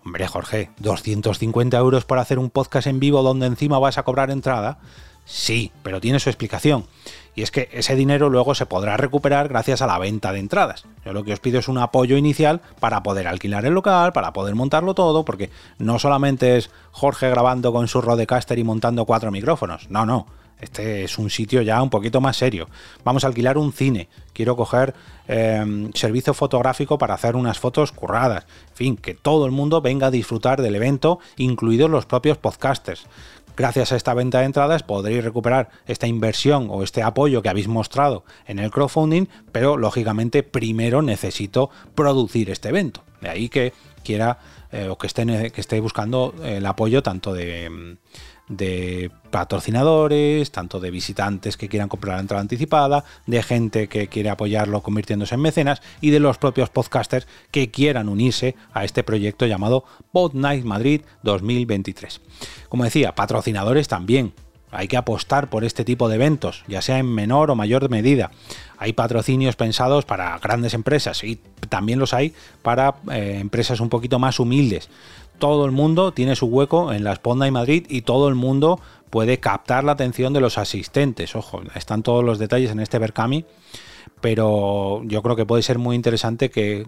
Hombre, 0.06 0.28
Jorge, 0.28 0.70
250 0.78 1.76
euros 1.78 2.04
para 2.04 2.22
hacer 2.22 2.38
un 2.38 2.48
podcast 2.48 2.86
en 2.86 3.00
vivo 3.00 3.24
donde 3.24 3.46
encima 3.46 3.80
vas 3.80 3.98
a 3.98 4.04
cobrar 4.04 4.30
entrada. 4.30 4.78
Sí, 5.26 5.72
pero 5.82 6.00
tiene 6.00 6.20
su 6.20 6.30
explicación. 6.30 6.86
Y 7.34 7.42
es 7.42 7.50
que 7.50 7.68
ese 7.72 7.96
dinero 7.96 8.30
luego 8.30 8.54
se 8.54 8.64
podrá 8.64 8.96
recuperar 8.96 9.48
gracias 9.48 9.82
a 9.82 9.86
la 9.86 9.98
venta 9.98 10.32
de 10.32 10.38
entradas. 10.38 10.86
Yo 11.04 11.12
lo 11.12 11.24
que 11.24 11.34
os 11.34 11.40
pido 11.40 11.58
es 11.58 11.68
un 11.68 11.76
apoyo 11.76 12.16
inicial 12.16 12.62
para 12.80 13.02
poder 13.02 13.26
alquilar 13.26 13.66
el 13.66 13.74
local, 13.74 14.12
para 14.12 14.32
poder 14.32 14.54
montarlo 14.54 14.94
todo, 14.94 15.24
porque 15.24 15.50
no 15.78 15.98
solamente 15.98 16.56
es 16.56 16.70
Jorge 16.92 17.28
grabando 17.28 17.72
con 17.72 17.88
su 17.88 18.00
Rodecaster 18.00 18.58
y 18.58 18.64
montando 18.64 19.04
cuatro 19.04 19.30
micrófonos. 19.30 19.90
No, 19.90 20.06
no. 20.06 20.26
Este 20.60 21.04
es 21.04 21.18
un 21.18 21.28
sitio 21.28 21.60
ya 21.60 21.82
un 21.82 21.90
poquito 21.90 22.22
más 22.22 22.38
serio. 22.38 22.68
Vamos 23.04 23.24
a 23.24 23.26
alquilar 23.26 23.58
un 23.58 23.72
cine. 23.72 24.08
Quiero 24.32 24.56
coger 24.56 24.94
em, 25.28 25.92
servicio 25.92 26.32
fotográfico 26.32 26.96
para 26.96 27.14
hacer 27.14 27.36
unas 27.36 27.58
fotos 27.58 27.92
curradas. 27.92 28.46
En 28.70 28.76
fin, 28.76 28.96
que 28.96 29.12
todo 29.12 29.44
el 29.44 29.52
mundo 29.52 29.82
venga 29.82 30.06
a 30.06 30.10
disfrutar 30.10 30.62
del 30.62 30.76
evento, 30.76 31.18
incluidos 31.36 31.90
los 31.90 32.06
propios 32.06 32.38
podcasters. 32.38 33.06
Gracias 33.56 33.90
a 33.90 33.96
esta 33.96 34.12
venta 34.12 34.40
de 34.40 34.44
entradas 34.44 34.82
podréis 34.82 35.24
recuperar 35.24 35.70
esta 35.86 36.06
inversión 36.06 36.68
o 36.70 36.82
este 36.82 37.02
apoyo 37.02 37.40
que 37.40 37.48
habéis 37.48 37.68
mostrado 37.68 38.24
en 38.46 38.58
el 38.58 38.70
crowdfunding, 38.70 39.28
pero 39.50 39.78
lógicamente 39.78 40.42
primero 40.42 41.00
necesito 41.00 41.70
producir 41.94 42.50
este 42.50 42.68
evento. 42.68 43.02
De 43.22 43.30
ahí 43.30 43.48
que 43.48 43.72
quiera 44.04 44.38
eh, 44.72 44.88
o 44.88 44.98
que 44.98 45.06
esté, 45.06 45.50
que 45.50 45.60
esté 45.60 45.80
buscando 45.80 46.34
el 46.44 46.66
apoyo 46.66 47.02
tanto 47.02 47.32
de 47.32 47.96
de 48.48 49.10
patrocinadores, 49.30 50.50
tanto 50.50 50.80
de 50.80 50.90
visitantes 50.90 51.56
que 51.56 51.68
quieran 51.68 51.88
comprar 51.88 52.16
la 52.16 52.20
entrada 52.20 52.40
anticipada, 52.40 53.04
de 53.26 53.42
gente 53.42 53.88
que 53.88 54.08
quiere 54.08 54.30
apoyarlo 54.30 54.82
convirtiéndose 54.82 55.34
en 55.34 55.42
mecenas 55.42 55.82
y 56.00 56.10
de 56.10 56.20
los 56.20 56.38
propios 56.38 56.70
podcasters 56.70 57.26
que 57.50 57.70
quieran 57.70 58.08
unirse 58.08 58.54
a 58.72 58.84
este 58.84 59.02
proyecto 59.02 59.46
llamado 59.46 59.84
Pod 60.12 60.34
Night 60.34 60.64
Madrid 60.64 61.02
2023. 61.22 62.20
Como 62.68 62.84
decía, 62.84 63.14
patrocinadores 63.14 63.88
también. 63.88 64.32
Hay 64.72 64.88
que 64.88 64.96
apostar 64.96 65.48
por 65.48 65.64
este 65.64 65.84
tipo 65.84 66.08
de 66.08 66.16
eventos, 66.16 66.64
ya 66.66 66.82
sea 66.82 66.98
en 66.98 67.06
menor 67.06 67.50
o 67.50 67.54
mayor 67.54 67.88
medida. 67.88 68.32
Hay 68.78 68.92
patrocinios 68.92 69.56
pensados 69.56 70.04
para 70.04 70.36
grandes 70.38 70.74
empresas 70.74 71.22
y 71.24 71.40
también 71.68 71.98
los 71.98 72.12
hay 72.12 72.34
para 72.62 72.96
eh, 73.10 73.38
empresas 73.40 73.80
un 73.80 73.88
poquito 73.88 74.18
más 74.18 74.40
humildes 74.40 74.90
todo 75.38 75.64
el 75.64 75.72
mundo 75.72 76.12
tiene 76.12 76.36
su 76.36 76.46
hueco 76.46 76.92
en 76.92 77.04
la 77.04 77.12
Esponda 77.12 77.46
y 77.46 77.50
Madrid 77.50 77.86
y 77.88 78.02
todo 78.02 78.28
el 78.28 78.34
mundo 78.34 78.80
puede 79.10 79.38
captar 79.38 79.84
la 79.84 79.92
atención 79.92 80.32
de 80.32 80.40
los 80.40 80.58
asistentes. 80.58 81.36
Ojo, 81.36 81.62
están 81.74 82.02
todos 82.02 82.24
los 82.24 82.38
detalles 82.38 82.70
en 82.70 82.80
este 82.80 82.98
Berkami, 82.98 83.44
pero 84.20 85.02
yo 85.04 85.22
creo 85.22 85.36
que 85.36 85.46
puede 85.46 85.62
ser 85.62 85.78
muy 85.78 85.96
interesante 85.96 86.50
que 86.50 86.84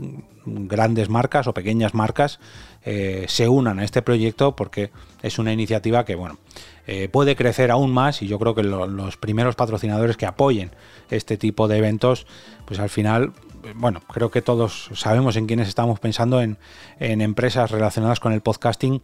grandes 0.46 1.08
marcas 1.08 1.46
o 1.46 1.54
pequeñas 1.54 1.94
marcas 1.94 2.40
eh, 2.84 3.26
se 3.28 3.48
unan 3.48 3.78
a 3.78 3.84
este 3.84 4.02
proyecto 4.02 4.56
porque 4.56 4.90
es 5.22 5.38
una 5.38 5.52
iniciativa 5.52 6.04
que, 6.04 6.14
bueno, 6.14 6.38
eh, 6.87 7.08
puede 7.08 7.37
crecer 7.37 7.70
aún 7.70 7.92
más 7.92 8.22
y 8.22 8.26
yo 8.26 8.38
creo 8.38 8.54
que 8.54 8.62
los 8.62 9.16
primeros 9.16 9.56
patrocinadores 9.56 10.16
que 10.16 10.26
apoyen 10.26 10.70
este 11.10 11.37
tipo 11.37 11.68
de 11.68 11.78
eventos, 11.78 12.26
pues 12.64 12.80
al 12.80 12.88
final 12.88 13.32
bueno, 13.75 14.00
creo 14.00 14.30
que 14.30 14.42
todos 14.42 14.90
sabemos 14.94 15.37
en 15.37 15.46
quiénes 15.46 15.68
estamos 15.68 16.00
pensando 16.00 16.40
en, 16.40 16.58
empresas 16.98 17.70
relacionadas 17.70 18.20
con 18.20 18.32
el 18.32 18.40
podcasting 18.40 19.02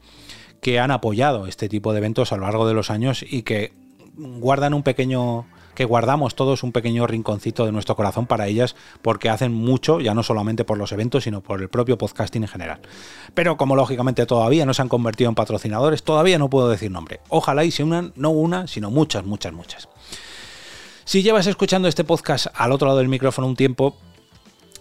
que 0.61 0.81
han 0.81 0.91
apoyado 0.91 1.47
este 1.47 1.69
tipo 1.69 1.93
de 1.93 1.99
eventos 1.99 2.33
a 2.33 2.37
lo 2.37 2.43
largo 2.43 2.67
de 2.67 2.75
los 2.75 2.91
años 2.91 3.25
y 3.29 3.43
que 3.43 3.73
guardan 4.17 4.75
un 4.75 4.83
pequeño 4.83 5.47
que 5.75 5.85
guardamos 5.85 6.35
todos 6.35 6.63
un 6.63 6.73
pequeño 6.73 7.07
rinconcito 7.07 7.67
de 7.67 7.73
nuestro 7.73 7.97
corazón 7.97 8.27
para 8.27 8.47
ellas 8.47 8.77
porque 9.03 9.29
hacen 9.29 9.53
mucho, 9.53 10.01
ya 10.01 10.15
no 10.15 10.23
solamente 10.23 10.65
por 10.65 10.79
los 10.79 10.93
eventos, 10.93 11.25
sino 11.25 11.41
por 11.41 11.61
el 11.61 11.69
propio 11.69 11.99
podcasting 11.99 12.43
en 12.43 12.49
general. 12.49 12.81
Pero 13.35 13.57
como 13.57 13.77
lógicamente 13.77 14.27
todavía 14.27 14.67
no 14.67 14.75
se 14.75 14.83
han 14.83 14.89
convertido 14.89 15.29
en 15.29 15.35
patrocinadores, 15.35 16.03
todavía 16.03 16.39
no 16.39 16.49
puedo 16.51 16.69
decir 16.69 16.91
nombre. 16.91 17.21
Ojalá 17.29 17.65
y 17.65 17.71
se 17.71 17.85
unan 17.85 18.13
no 18.17 18.31
una, 18.31 18.67
sino 18.67 18.91
muchas, 18.91 19.25
muchas, 19.25 19.53
muchas. 19.53 19.89
Si 21.05 21.23
llevas 21.23 21.47
escuchando 21.47 21.87
este 21.87 22.05
podcast 22.05 22.47
al 22.55 22.73
otro 22.73 22.87
lado 22.87 22.99
del 22.99 23.09
micrófono 23.09 23.47
un 23.47 23.57
tiempo, 23.57 23.97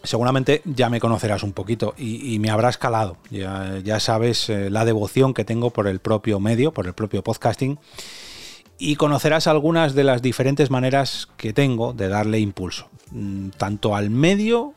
seguramente 0.04 0.62
ya 0.66 0.90
me 0.90 1.00
conocerás 1.00 1.44
un 1.44 1.54
poquito 1.54 1.96
y, 1.98 2.38
me 2.40 2.50
habrás 2.50 2.78
calado. 2.78 3.18
Ya, 3.30 4.00
sabes 4.00 4.50
eh, 4.50 4.70
la 4.70 4.86
devoción 4.86 5.34
que 5.34 5.46
tengo 5.46 5.72
por 5.72 5.88
el 5.88 6.00
propio 6.00 6.40
medio, 6.40 6.72
por 6.72 6.88
el 6.88 6.94
propio 6.94 7.24
podcasting. 7.24 7.80
Y 8.78 8.96
conocerás 8.96 9.48
algunas 9.48 9.94
de 9.94 10.04
las 10.04 10.22
diferentes 10.22 10.70
maneras 10.70 11.30
que 11.38 11.54
tengo 11.54 11.94
de 11.94 12.08
darle 12.08 12.40
impulso, 12.40 12.90
mm, 13.12 13.50
tanto 13.50 13.96
al 13.96 14.10
medio, 14.10 14.74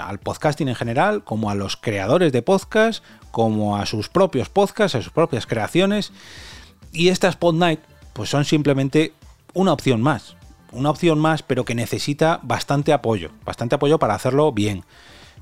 al 0.00 0.18
podcasting 0.18 0.68
en 0.68 0.74
general, 0.74 1.24
como 1.24 1.50
a 1.50 1.54
los 1.54 1.76
creadores 1.76 2.32
de 2.32 2.42
podcast, 2.42 3.04
como 3.30 3.76
a 3.76 3.86
sus 3.86 4.08
propios 4.08 4.48
podcasts, 4.48 4.94
a 4.94 5.02
sus 5.02 5.12
propias 5.12 5.46
creaciones. 5.46 6.12
Y 6.92 7.08
estas 7.08 7.36
Pod 7.36 7.54
Night, 7.54 7.80
pues 8.12 8.30
son 8.30 8.44
simplemente 8.44 9.12
una 9.54 9.72
opción 9.72 10.00
más 10.00 10.36
una 10.72 10.90
opción 10.90 11.18
más, 11.18 11.42
pero 11.42 11.64
que 11.64 11.74
necesita 11.74 12.40
bastante 12.42 12.92
apoyo, 12.92 13.30
bastante 13.44 13.74
apoyo 13.74 13.98
para 13.98 14.14
hacerlo 14.14 14.52
bien. 14.52 14.84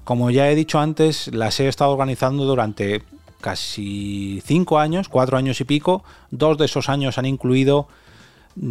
Como 0.05 0.31
ya 0.31 0.49
he 0.51 0.55
dicho 0.55 0.79
antes, 0.79 1.29
las 1.35 1.59
he 1.59 1.69
estado 1.69 1.91
organizando 1.91 2.45
durante 2.45 3.03
casi 3.47 4.43
cinco 4.45 4.81
años, 4.81 5.09
cuatro 5.09 5.37
años 5.37 5.61
y 5.61 5.65
pico. 5.65 6.03
Dos 6.33 6.59
de 6.59 6.65
esos 6.65 6.89
años 6.89 7.17
han 7.17 7.27
incluido 7.27 7.87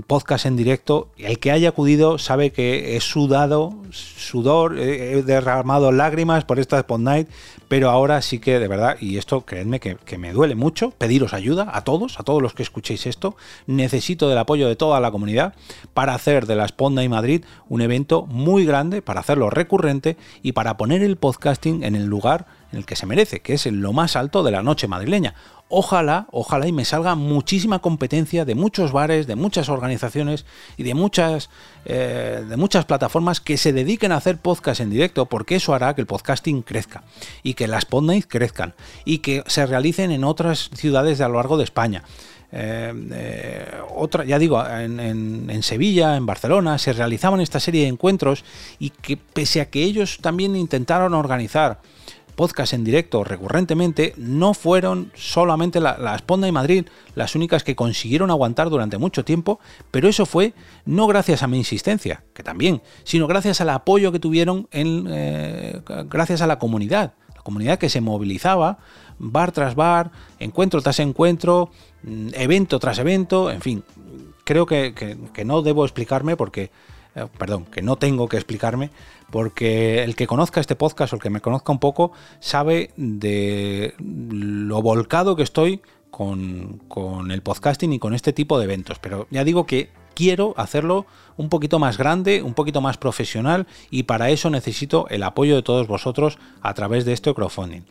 podcast 0.05 0.47
en 0.47 0.57
directo 0.57 1.11
el 1.17 1.39
que 1.39 1.51
haya 1.51 1.69
acudido 1.69 2.17
sabe 2.17 2.51
que 2.51 2.97
he 2.97 2.99
sudado 2.99 3.75
sudor, 3.91 4.77
he 4.77 5.21
derramado 5.23 5.93
lágrimas 5.93 6.43
por 6.43 6.59
esta 6.59 6.79
Spot 6.79 6.99
Night, 6.99 7.29
pero 7.69 7.89
ahora 7.89 8.21
sí 8.21 8.39
que 8.39 8.59
de 8.59 8.67
verdad, 8.67 8.97
y 8.99 9.17
esto 9.17 9.45
creedme 9.45 9.79
que, 9.79 10.17
me 10.17 10.33
duele 10.33 10.55
mucho, 10.55 10.91
pediros 10.91 11.33
ayuda 11.33 11.69
a 11.71 11.85
todos, 11.85 12.19
a 12.19 12.23
todos 12.23 12.41
los 12.41 12.53
que 12.53 12.63
escuchéis 12.63 13.05
esto, 13.05 13.37
necesito 13.67 14.27
del 14.27 14.39
apoyo 14.39 14.67
de 14.67 14.75
toda 14.75 14.99
la 14.99 15.11
comunidad 15.11 15.53
para 15.93 16.15
hacer 16.15 16.47
de 16.47 16.55
la 16.55 16.65
Spot 16.65 16.91
Night 16.91 17.09
Madrid 17.09 17.45
un 17.69 17.81
evento 17.81 18.25
muy 18.25 18.65
grande, 18.65 19.01
para 19.01 19.21
hacerlo 19.21 19.49
recurrente 19.49 20.17
y 20.41 20.51
para 20.51 20.75
poner 20.75 21.01
el 21.01 21.15
podcasting 21.15 21.83
en 21.83 21.95
el 21.95 22.07
lugar 22.07 22.47
el 22.75 22.85
que 22.85 22.95
se 22.95 23.05
merece, 23.05 23.41
que 23.41 23.53
es 23.53 23.65
en 23.65 23.81
lo 23.81 23.93
más 23.93 24.15
alto 24.15 24.43
de 24.43 24.51
la 24.51 24.63
noche 24.63 24.87
madrileña. 24.87 25.35
Ojalá, 25.67 26.27
ojalá 26.31 26.67
y 26.67 26.71
me 26.71 26.85
salga 26.85 27.15
muchísima 27.15 27.79
competencia 27.79 28.45
de 28.45 28.53
muchos 28.53 28.91
bares, 28.91 29.25
de 29.25 29.35
muchas 29.35 29.67
organizaciones 29.67 30.45
y 30.77 30.83
de 30.83 30.93
muchas, 30.93 31.49
eh, 31.85 32.45
de 32.47 32.57
muchas 32.57 32.85
plataformas 32.85 33.41
que 33.41 33.57
se 33.57 33.73
dediquen 33.73 34.11
a 34.11 34.17
hacer 34.17 34.37
podcast 34.37 34.79
en 34.79 34.91
directo, 34.91 35.25
porque 35.25 35.55
eso 35.55 35.73
hará 35.73 35.95
que 35.95 36.01
el 36.01 36.07
podcasting 36.07 36.61
crezca 36.61 37.03
y 37.41 37.55
que 37.55 37.67
las 37.67 37.85
podcasts 37.85 38.27
crezcan 38.27 38.73
y 39.05 39.19
que 39.19 39.43
se 39.47 39.65
realicen 39.65 40.11
en 40.11 40.23
otras 40.23 40.69
ciudades 40.73 41.17
de 41.17 41.23
a 41.23 41.29
lo 41.29 41.35
largo 41.35 41.57
de 41.57 41.63
España. 41.63 42.03
Eh, 42.51 42.93
eh, 43.11 43.71
otra, 43.95 44.23
ya 44.23 44.39
digo, 44.39 44.65
en, 44.65 44.99
en, 45.49 45.63
Sevilla, 45.63 46.15
en 46.15 46.25
Barcelona, 46.25 46.77
se 46.77 46.93
realizaban 46.93 47.41
esta 47.41 47.59
serie 47.59 47.81
de 47.81 47.87
encuentros 47.87 48.45
y 48.79 48.91
que 48.91 49.17
pese 49.17 49.61
a 49.61 49.69
que 49.69 49.83
ellos 49.83 50.19
también 50.21 50.55
intentaron 50.55 51.13
organizar 51.13 51.81
podcast 52.35 52.73
en 52.73 52.83
directo 52.83 53.23
recurrentemente, 53.23 54.13
no 54.17 54.53
fueron 54.53 55.11
solamente 55.15 55.79
la, 55.79 55.97
la 55.97 56.15
Esponda 56.15 56.47
y 56.47 56.51
Madrid 56.51 56.85
las 57.15 57.35
únicas 57.35 57.63
que 57.63 57.75
consiguieron 57.75 58.29
aguantar 58.29 58.69
durante 58.69 58.97
mucho 58.97 59.25
tiempo, 59.25 59.59
pero 59.91 60.07
eso 60.07 60.25
fue 60.25 60.53
no 60.85 61.07
gracias 61.07 61.43
a 61.43 61.47
mi 61.47 61.57
insistencia, 61.57 62.23
que 62.33 62.43
también, 62.43 62.81
sino 63.03 63.27
gracias 63.27 63.61
al 63.61 63.69
apoyo 63.69 64.11
que 64.11 64.19
tuvieron 64.19 64.67
en, 64.71 65.05
eh, 65.09 65.81
gracias 66.09 66.41
a 66.41 66.47
la 66.47 66.59
comunidad, 66.59 67.13
la 67.35 67.41
comunidad 67.41 67.79
que 67.79 67.89
se 67.89 68.01
movilizaba 68.01 68.79
bar 69.17 69.51
tras 69.51 69.75
bar, 69.75 70.11
encuentro 70.39 70.81
tras 70.81 70.99
encuentro, 70.99 71.71
mm, 72.03 72.29
evento 72.33 72.79
tras 72.79 72.99
evento, 72.99 73.49
en 73.49 73.61
fin, 73.61 73.83
creo 74.43 74.65
que, 74.65 74.93
que 74.93 75.45
no 75.45 75.61
debo 75.61 75.85
explicarme 75.85 76.35
porque 76.35 76.69
eh, 77.15 77.27
perdón, 77.37 77.65
que 77.65 77.81
no 77.81 77.95
tengo 77.95 78.27
que 78.27 78.37
explicarme, 78.37 78.91
porque 79.31 80.03
el 80.03 80.15
que 80.15 80.27
conozca 80.27 80.59
este 80.59 80.75
podcast 80.75 81.13
o 81.13 81.15
el 81.15 81.21
que 81.21 81.29
me 81.29 81.41
conozca 81.41 81.71
un 81.71 81.79
poco 81.79 82.11
sabe 82.39 82.91
de 82.97 83.95
lo 83.99 84.81
volcado 84.81 85.35
que 85.35 85.43
estoy 85.43 85.81
con, 86.11 87.31
el 87.31 87.41
podcasting 87.41 87.91
y 87.93 87.99
con 87.99 88.13
este 88.13 88.31
tipo 88.31 88.57
de 88.57 88.65
eventos. 88.65 88.99
Pero 88.99 89.27
ya 89.31 89.43
digo 89.43 89.65
que 89.65 89.89
quiero 90.13 90.53
hacerlo 90.55 91.05
un 91.35 91.49
poquito 91.49 91.77
más 91.77 91.97
grande, 91.97 92.41
un 92.41 92.53
poquito 92.53 92.79
más 92.79 92.97
profesional 92.97 93.67
y 93.89 94.03
para 94.03 94.29
eso 94.29 94.49
necesito 94.49 95.07
el 95.09 95.23
apoyo 95.23 95.55
de 95.55 95.63
todos 95.63 95.87
vosotros 95.87 96.37
a 96.61 96.73
través 96.73 97.03
de 97.03 97.13
este 97.13 97.33
crowdfunding. 97.33 97.81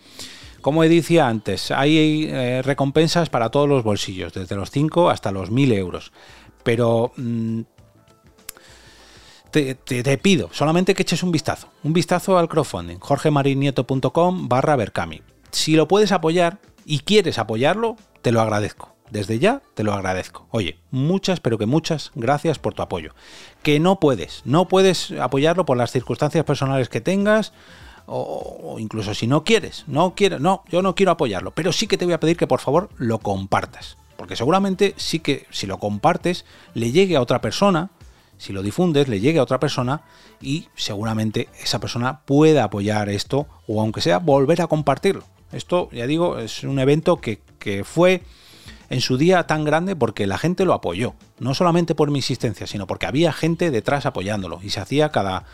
Como 0.62 0.82
decía 0.82 1.28
antes, 1.28 1.70
hay 1.70 2.26
eh, 2.30 2.62
recompensas 2.62 3.28
para 3.28 3.50
todos 3.50 3.68
los 3.68 3.84
bolsillos, 3.84 4.32
desde 4.32 4.56
los 4.56 4.70
5 4.70 5.10
hasta 5.10 5.30
los 5.30 5.50
1000 5.50 5.72
euros. 5.72 6.12
Pero 6.62 7.12
mm, 7.18 7.60
te, 9.54 10.18
pido 10.18 10.48
solamente 10.52 10.94
que 10.94 11.02
eches 11.02 11.22
un 11.22 11.30
vistazo, 11.30 11.68
un 11.84 11.92
vistazo 11.92 12.38
al 12.38 12.48
crowdfunding, 12.48 12.98
jorgemarinieto.com 12.98 14.48
barra 14.48 14.74
Berkami. 14.74 15.22
Si 15.52 15.76
lo 15.76 15.86
puedes 15.86 16.10
apoyar 16.10 16.58
y 16.84 17.00
quieres 17.00 17.38
apoyarlo, 17.38 17.96
te 18.22 18.32
lo 18.32 18.40
agradezco. 18.40 18.94
Desde 19.10 19.38
ya 19.38 19.62
te 19.74 19.84
lo 19.84 19.92
agradezco. 19.92 20.48
Oye, 20.50 20.78
muchas, 20.90 21.38
pero 21.38 21.56
que 21.56 21.66
muchas 21.66 22.10
gracias 22.16 22.58
por 22.58 22.74
tu 22.74 22.82
apoyo. 22.82 23.14
Que 23.62 23.78
no 23.78 24.00
puedes, 24.00 24.42
no 24.44 24.66
puedes 24.66 25.12
apoyarlo 25.12 25.64
por 25.64 25.76
las 25.76 25.92
circunstancias 25.92 26.44
personales 26.44 26.88
que 26.88 27.00
tengas, 27.00 27.52
o, 28.06 28.76
incluso 28.80 29.14
si 29.14 29.28
no 29.28 29.44
quieres, 29.44 29.84
no 29.86 30.14
quiero, 30.16 30.40
no, 30.40 30.64
yo 30.68 30.82
no 30.82 30.94
quiero 30.96 31.12
apoyarlo, 31.12 31.52
pero 31.52 31.72
sí 31.72 31.86
que 31.86 31.96
te 31.96 32.04
voy 32.04 32.14
a 32.14 32.20
pedir 32.20 32.36
que 32.36 32.48
por 32.48 32.60
favor 32.60 32.90
lo 32.96 33.18
compartas. 33.20 33.98
Porque 34.16 34.36
seguramente 34.36 34.94
sí 34.96 35.20
que 35.20 35.46
si 35.50 35.66
lo 35.66 35.78
compartes 35.78 36.44
le 36.74 36.90
llegue 36.90 37.16
a 37.16 37.20
otra 37.20 37.40
persona 37.40 37.90
si 38.44 38.52
lo 38.52 38.62
difundes, 38.62 39.08
le 39.08 39.20
llegue 39.20 39.38
a 39.38 39.42
otra 39.42 39.58
persona 39.58 40.02
y 40.38 40.68
seguramente 40.74 41.48
esa 41.62 41.80
persona 41.80 42.20
pueda 42.26 42.64
apoyar 42.64 43.08
esto 43.08 43.46
o 43.66 43.80
aunque 43.80 44.02
sea 44.02 44.18
volver 44.18 44.60
a 44.60 44.66
compartirlo. 44.66 45.24
Esto, 45.50 45.88
ya 45.92 46.06
digo, 46.06 46.38
es 46.38 46.62
un 46.62 46.78
evento 46.78 47.22
que, 47.22 47.40
fue 47.84 48.20
en 48.90 49.00
su 49.00 49.16
día 49.16 49.46
tan 49.46 49.64
grande 49.64 49.96
porque 49.96 50.26
la 50.26 50.36
gente 50.36 50.66
lo 50.66 50.74
apoyó. 50.74 51.14
No 51.38 51.54
solamente 51.54 51.94
por 51.94 52.10
mi 52.10 52.18
insistencia, 52.18 52.66
sino 52.66 52.86
porque 52.86 53.06
había 53.06 53.32
gente 53.32 53.70
detrás 53.70 54.04
apoyándolo 54.04 54.60
y 54.62 54.68
se 54.68 54.80
hacía 54.80 55.08
cada, 55.08 55.44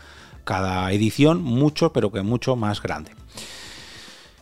cada 0.43 0.91
edición 0.91 1.41
mucho, 1.41 1.93
pero 1.93 2.11
que 2.11 2.23
mucho 2.23 2.57
más 2.57 2.81
grande. 2.81 3.11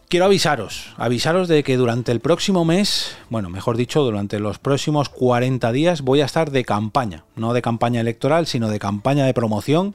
Quiero 0.10 0.26
avisaros, 0.26 0.88
avisaros 0.98 1.48
de 1.48 1.64
que 1.64 1.78
durante 1.78 2.12
el 2.12 2.20
próximo 2.20 2.66
mes, 2.66 3.16
bueno, 3.30 3.52
mejor 3.52 3.78
dicho, 3.78 4.02
durante 4.02 4.40
los 4.40 4.58
próximos 4.58 5.08
40 5.08 5.72
días 5.72 6.02
voy 6.02 6.22
a 6.22 6.26
estar 6.26 6.50
de 6.50 6.66
campaña, 6.66 7.26
no 7.36 7.54
de 7.54 7.62
campaña 7.62 8.02
electoral, 8.02 8.48
sino 8.48 8.70
de 8.70 8.80
campaña 8.80 9.28
de 9.28 9.36
promoción, 9.36 9.94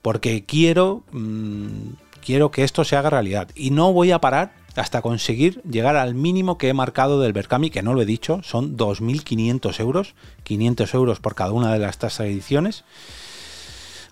porque 0.00 0.46
quiero, 0.46 1.02
mm, 1.12 1.90
quiero 2.24 2.50
que 2.50 2.64
esto 2.64 2.82
se 2.84 2.96
haga 2.96 3.10
realidad 3.10 3.48
y 3.54 3.72
no 3.72 3.92
voy 3.92 4.10
a 4.10 4.22
parar 4.22 4.54
hasta 4.74 5.02
conseguir 5.02 5.60
llegar 5.64 5.96
al 5.96 6.14
mínimo 6.14 6.56
que 6.56 6.70
he 6.70 6.74
marcado 6.74 7.20
del 7.20 7.34
Berkami, 7.34 7.68
que 7.68 7.82
no 7.82 7.92
lo 7.92 8.00
he 8.00 8.06
dicho, 8.06 8.40
son 8.42 8.78
2.500 8.78 9.80
euros, 9.80 10.14
500 10.44 10.94
euros 10.94 11.20
por 11.20 11.34
cada 11.34 11.52
una 11.52 11.74
de 11.74 11.78
las 11.78 11.98
tasas 11.98 12.26
ediciones. 12.26 12.84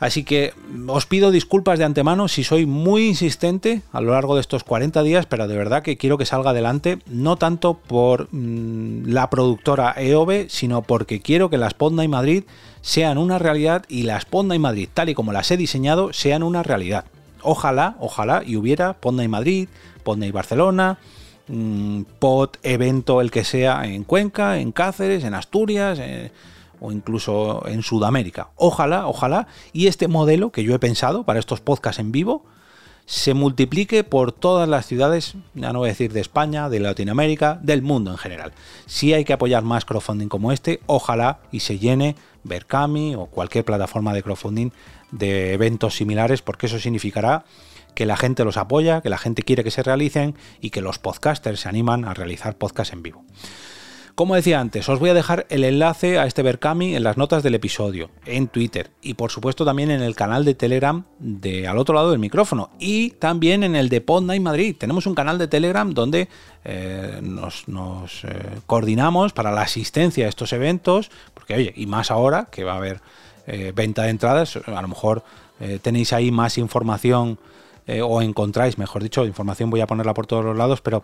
Así 0.00 0.24
que 0.24 0.54
os 0.88 1.04
pido 1.04 1.30
disculpas 1.30 1.78
de 1.78 1.84
antemano 1.84 2.26
si 2.26 2.42
soy 2.42 2.64
muy 2.64 3.06
insistente 3.06 3.82
a 3.92 4.00
lo 4.00 4.12
largo 4.12 4.34
de 4.34 4.40
estos 4.40 4.64
40 4.64 5.02
días, 5.02 5.26
pero 5.26 5.46
de 5.46 5.54
verdad 5.54 5.82
que 5.82 5.98
quiero 5.98 6.16
que 6.16 6.24
salga 6.24 6.50
adelante, 6.50 6.98
no 7.06 7.36
tanto 7.36 7.74
por 7.74 8.28
mm, 8.32 9.08
la 9.08 9.28
productora 9.28 9.94
EOB, 9.98 10.48
sino 10.48 10.80
porque 10.80 11.20
quiero 11.20 11.50
que 11.50 11.58
la 11.58 11.68
Sponda 11.68 12.02
y 12.02 12.08
Madrid 12.08 12.44
sean 12.80 13.18
una 13.18 13.38
realidad 13.38 13.84
y 13.90 14.04
la 14.04 14.18
Sponda 14.18 14.54
y 14.54 14.58
Madrid, 14.58 14.88
tal 14.92 15.10
y 15.10 15.14
como 15.14 15.34
las 15.34 15.50
he 15.50 15.58
diseñado, 15.58 16.14
sean 16.14 16.42
una 16.42 16.62
realidad. 16.62 17.04
Ojalá, 17.42 17.96
ojalá, 18.00 18.42
y 18.46 18.56
hubiera 18.56 18.94
Ponda 18.94 19.22
y 19.22 19.28
Madrid, 19.28 19.68
Ponda 20.02 20.24
y 20.24 20.30
Barcelona, 20.30 20.98
mm, 21.48 22.02
POT, 22.18 22.56
evento, 22.62 23.20
el 23.20 23.30
que 23.30 23.44
sea, 23.44 23.84
en 23.84 24.04
Cuenca, 24.04 24.60
en 24.60 24.72
Cáceres, 24.72 25.24
en 25.24 25.34
Asturias, 25.34 25.98
eh, 26.00 26.32
o 26.80 26.92
incluso 26.92 27.62
en 27.66 27.82
Sudamérica. 27.82 28.48
Ojalá, 28.56 29.06
ojalá, 29.06 29.46
y 29.72 29.86
este 29.86 30.08
modelo 30.08 30.50
que 30.50 30.64
yo 30.64 30.74
he 30.74 30.78
pensado 30.78 31.24
para 31.24 31.38
estos 31.38 31.60
podcasts 31.60 32.00
en 32.00 32.12
vivo 32.12 32.44
se 33.06 33.34
multiplique 33.34 34.04
por 34.04 34.30
todas 34.30 34.68
las 34.68 34.86
ciudades, 34.86 35.34
ya 35.54 35.72
no 35.72 35.80
voy 35.80 35.88
a 35.88 35.92
decir 35.92 36.12
de 36.12 36.20
España, 36.20 36.68
de 36.68 36.78
Latinoamérica, 36.78 37.58
del 37.60 37.82
mundo 37.82 38.12
en 38.12 38.18
general. 38.18 38.52
Si 38.86 39.12
hay 39.12 39.24
que 39.24 39.32
apoyar 39.32 39.64
más 39.64 39.84
crowdfunding 39.84 40.28
como 40.28 40.52
este, 40.52 40.80
ojalá 40.86 41.40
y 41.50 41.60
se 41.60 41.80
llene 41.80 42.14
Berkami 42.44 43.16
o 43.16 43.26
cualquier 43.26 43.64
plataforma 43.64 44.14
de 44.14 44.22
crowdfunding 44.22 44.70
de 45.10 45.54
eventos 45.54 45.96
similares, 45.96 46.40
porque 46.40 46.66
eso 46.66 46.78
significará 46.78 47.44
que 47.96 48.06
la 48.06 48.16
gente 48.16 48.44
los 48.44 48.56
apoya, 48.56 49.00
que 49.00 49.10
la 49.10 49.18
gente 49.18 49.42
quiere 49.42 49.64
que 49.64 49.72
se 49.72 49.82
realicen 49.82 50.36
y 50.60 50.70
que 50.70 50.80
los 50.80 51.00
podcasters 51.00 51.60
se 51.60 51.68
animan 51.68 52.04
a 52.04 52.14
realizar 52.14 52.56
podcasts 52.56 52.92
en 52.92 53.02
vivo. 53.02 53.24
Como 54.20 54.34
decía 54.34 54.60
antes, 54.60 54.86
os 54.90 54.98
voy 54.98 55.08
a 55.08 55.14
dejar 55.14 55.46
el 55.48 55.64
enlace 55.64 56.18
a 56.18 56.26
este 56.26 56.42
Berkami 56.42 56.94
en 56.94 57.04
las 57.04 57.16
notas 57.16 57.42
del 57.42 57.54
episodio, 57.54 58.10
en 58.26 58.48
Twitter 58.48 58.90
y 59.00 59.14
por 59.14 59.30
supuesto 59.30 59.64
también 59.64 59.90
en 59.90 60.02
el 60.02 60.14
canal 60.14 60.44
de 60.44 60.54
Telegram 60.54 61.04
de 61.18 61.66
al 61.66 61.78
otro 61.78 61.94
lado 61.94 62.10
del 62.10 62.18
micrófono 62.18 62.68
y 62.78 63.12
también 63.12 63.64
en 63.64 63.74
el 63.76 63.88
de 63.88 64.02
Podnight 64.02 64.42
Madrid. 64.42 64.76
Tenemos 64.78 65.06
un 65.06 65.14
canal 65.14 65.38
de 65.38 65.48
Telegram 65.48 65.94
donde 65.94 66.28
eh, 66.66 67.18
nos, 67.22 67.64
eh, 68.24 68.58
coordinamos 68.66 69.32
para 69.32 69.52
la 69.52 69.62
asistencia 69.62 70.26
a 70.26 70.28
estos 70.28 70.52
eventos, 70.52 71.10
porque 71.32 71.54
oye, 71.54 71.72
y 71.74 71.86
más 71.86 72.10
ahora 72.10 72.48
que 72.50 72.62
va 72.62 72.74
a 72.74 72.76
haber 72.76 73.00
eh, 73.46 73.72
venta 73.74 74.02
de 74.02 74.10
entradas, 74.10 74.54
a 74.54 74.82
lo 74.82 74.88
mejor 74.88 75.24
tenéis 75.82 76.12
ahí 76.12 76.30
más 76.30 76.58
información 76.58 77.38
eh, 77.90 78.02
o 78.02 78.22
encontráis, 78.22 78.78
mejor 78.78 79.02
dicho, 79.02 79.26
información 79.26 79.68
voy 79.68 79.80
a 79.80 79.88
ponerla 79.88 80.14
por 80.14 80.28
todos 80.28 80.44
los 80.44 80.56
lados, 80.56 80.80
pero 80.80 81.02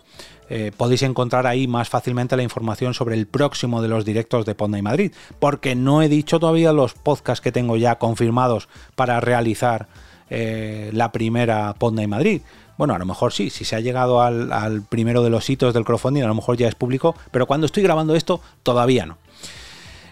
eh, 0.48 0.70
podéis 0.76 1.02
encontrar 1.02 1.48
ahí 1.48 1.66
más 1.66 1.88
fácilmente 1.88 2.36
la 2.36 2.44
información 2.44 2.94
sobre 2.94 3.16
el 3.16 3.26
próximo 3.26 3.82
de 3.82 3.88
los 3.88 4.04
directos 4.04 4.46
de 4.46 4.54
Ponda 4.54 4.78
y 4.78 4.82
Madrid, 4.82 5.10
porque 5.40 5.74
no 5.74 6.00
he 6.00 6.08
dicho 6.08 6.38
todavía 6.38 6.72
los 6.72 6.94
podcasts 6.94 7.42
que 7.42 7.50
tengo 7.50 7.76
ya 7.76 7.96
confirmados 7.96 8.68
para 8.94 9.18
realizar 9.18 9.88
eh, 10.30 10.90
la 10.92 11.10
primera 11.10 11.74
Ponda 11.74 12.04
y 12.04 12.06
Madrid. 12.06 12.42
Bueno, 12.78 12.94
a 12.94 13.00
lo 13.00 13.06
mejor 13.06 13.32
sí, 13.32 13.50
si 13.50 13.64
se 13.64 13.74
ha 13.74 13.80
llegado 13.80 14.22
al, 14.22 14.52
al 14.52 14.82
primero 14.82 15.24
de 15.24 15.30
los 15.30 15.50
hitos 15.50 15.74
del 15.74 15.84
crowdfunding, 15.84 16.22
a 16.22 16.28
lo 16.28 16.36
mejor 16.36 16.56
ya 16.56 16.68
es 16.68 16.76
público, 16.76 17.16
pero 17.32 17.46
cuando 17.46 17.66
estoy 17.66 17.82
grabando 17.82 18.14
esto, 18.14 18.40
todavía 18.62 19.06
no. 19.06 19.18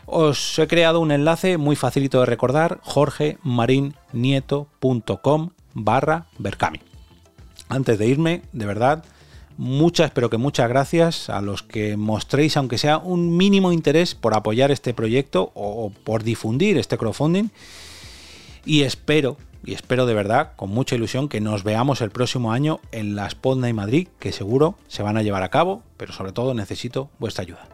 Os 0.06 0.58
he 0.58 0.66
creado 0.66 0.98
un 0.98 1.12
enlace 1.12 1.56
muy 1.56 1.76
facilito 1.76 2.18
de 2.18 2.26
recordar, 2.26 2.80
jorgemarinieto.com 2.82 5.50
barra 5.74 6.26
Berkami. 6.38 6.80
Antes 7.68 7.98
de 7.98 8.06
irme, 8.06 8.42
de 8.52 8.66
verdad, 8.66 9.04
muchas, 9.56 10.10
pero 10.10 10.30
que 10.30 10.36
muchas 10.36 10.68
gracias 10.68 11.28
a 11.28 11.40
los 11.40 11.62
que 11.62 11.96
mostréis, 11.96 12.56
aunque 12.56 12.78
sea 12.78 12.98
un 12.98 13.36
mínimo 13.36 13.72
interés 13.72 14.14
por 14.14 14.34
apoyar 14.34 14.70
este 14.70 14.94
proyecto 14.94 15.52
o 15.54 15.90
por 15.90 16.22
difundir 16.22 16.78
este 16.78 16.98
crowdfunding. 16.98 17.50
Y 18.64 18.82
espero, 18.82 19.36
y 19.64 19.74
espero 19.74 20.06
de 20.06 20.14
verdad, 20.14 20.52
con 20.56 20.70
mucha 20.70 20.94
ilusión, 20.94 21.28
que 21.28 21.40
nos 21.40 21.64
veamos 21.64 22.00
el 22.00 22.10
próximo 22.10 22.52
año 22.52 22.80
en 22.92 23.14
la 23.14 23.28
Sponda 23.28 23.68
y 23.68 23.72
Madrid, 23.72 24.08
que 24.18 24.32
seguro 24.32 24.76
se 24.88 25.02
van 25.02 25.16
a 25.16 25.22
llevar 25.22 25.42
a 25.42 25.50
cabo, 25.50 25.82
pero 25.96 26.12
sobre 26.12 26.32
todo 26.32 26.54
necesito 26.54 27.10
vuestra 27.18 27.42
ayuda. 27.42 27.73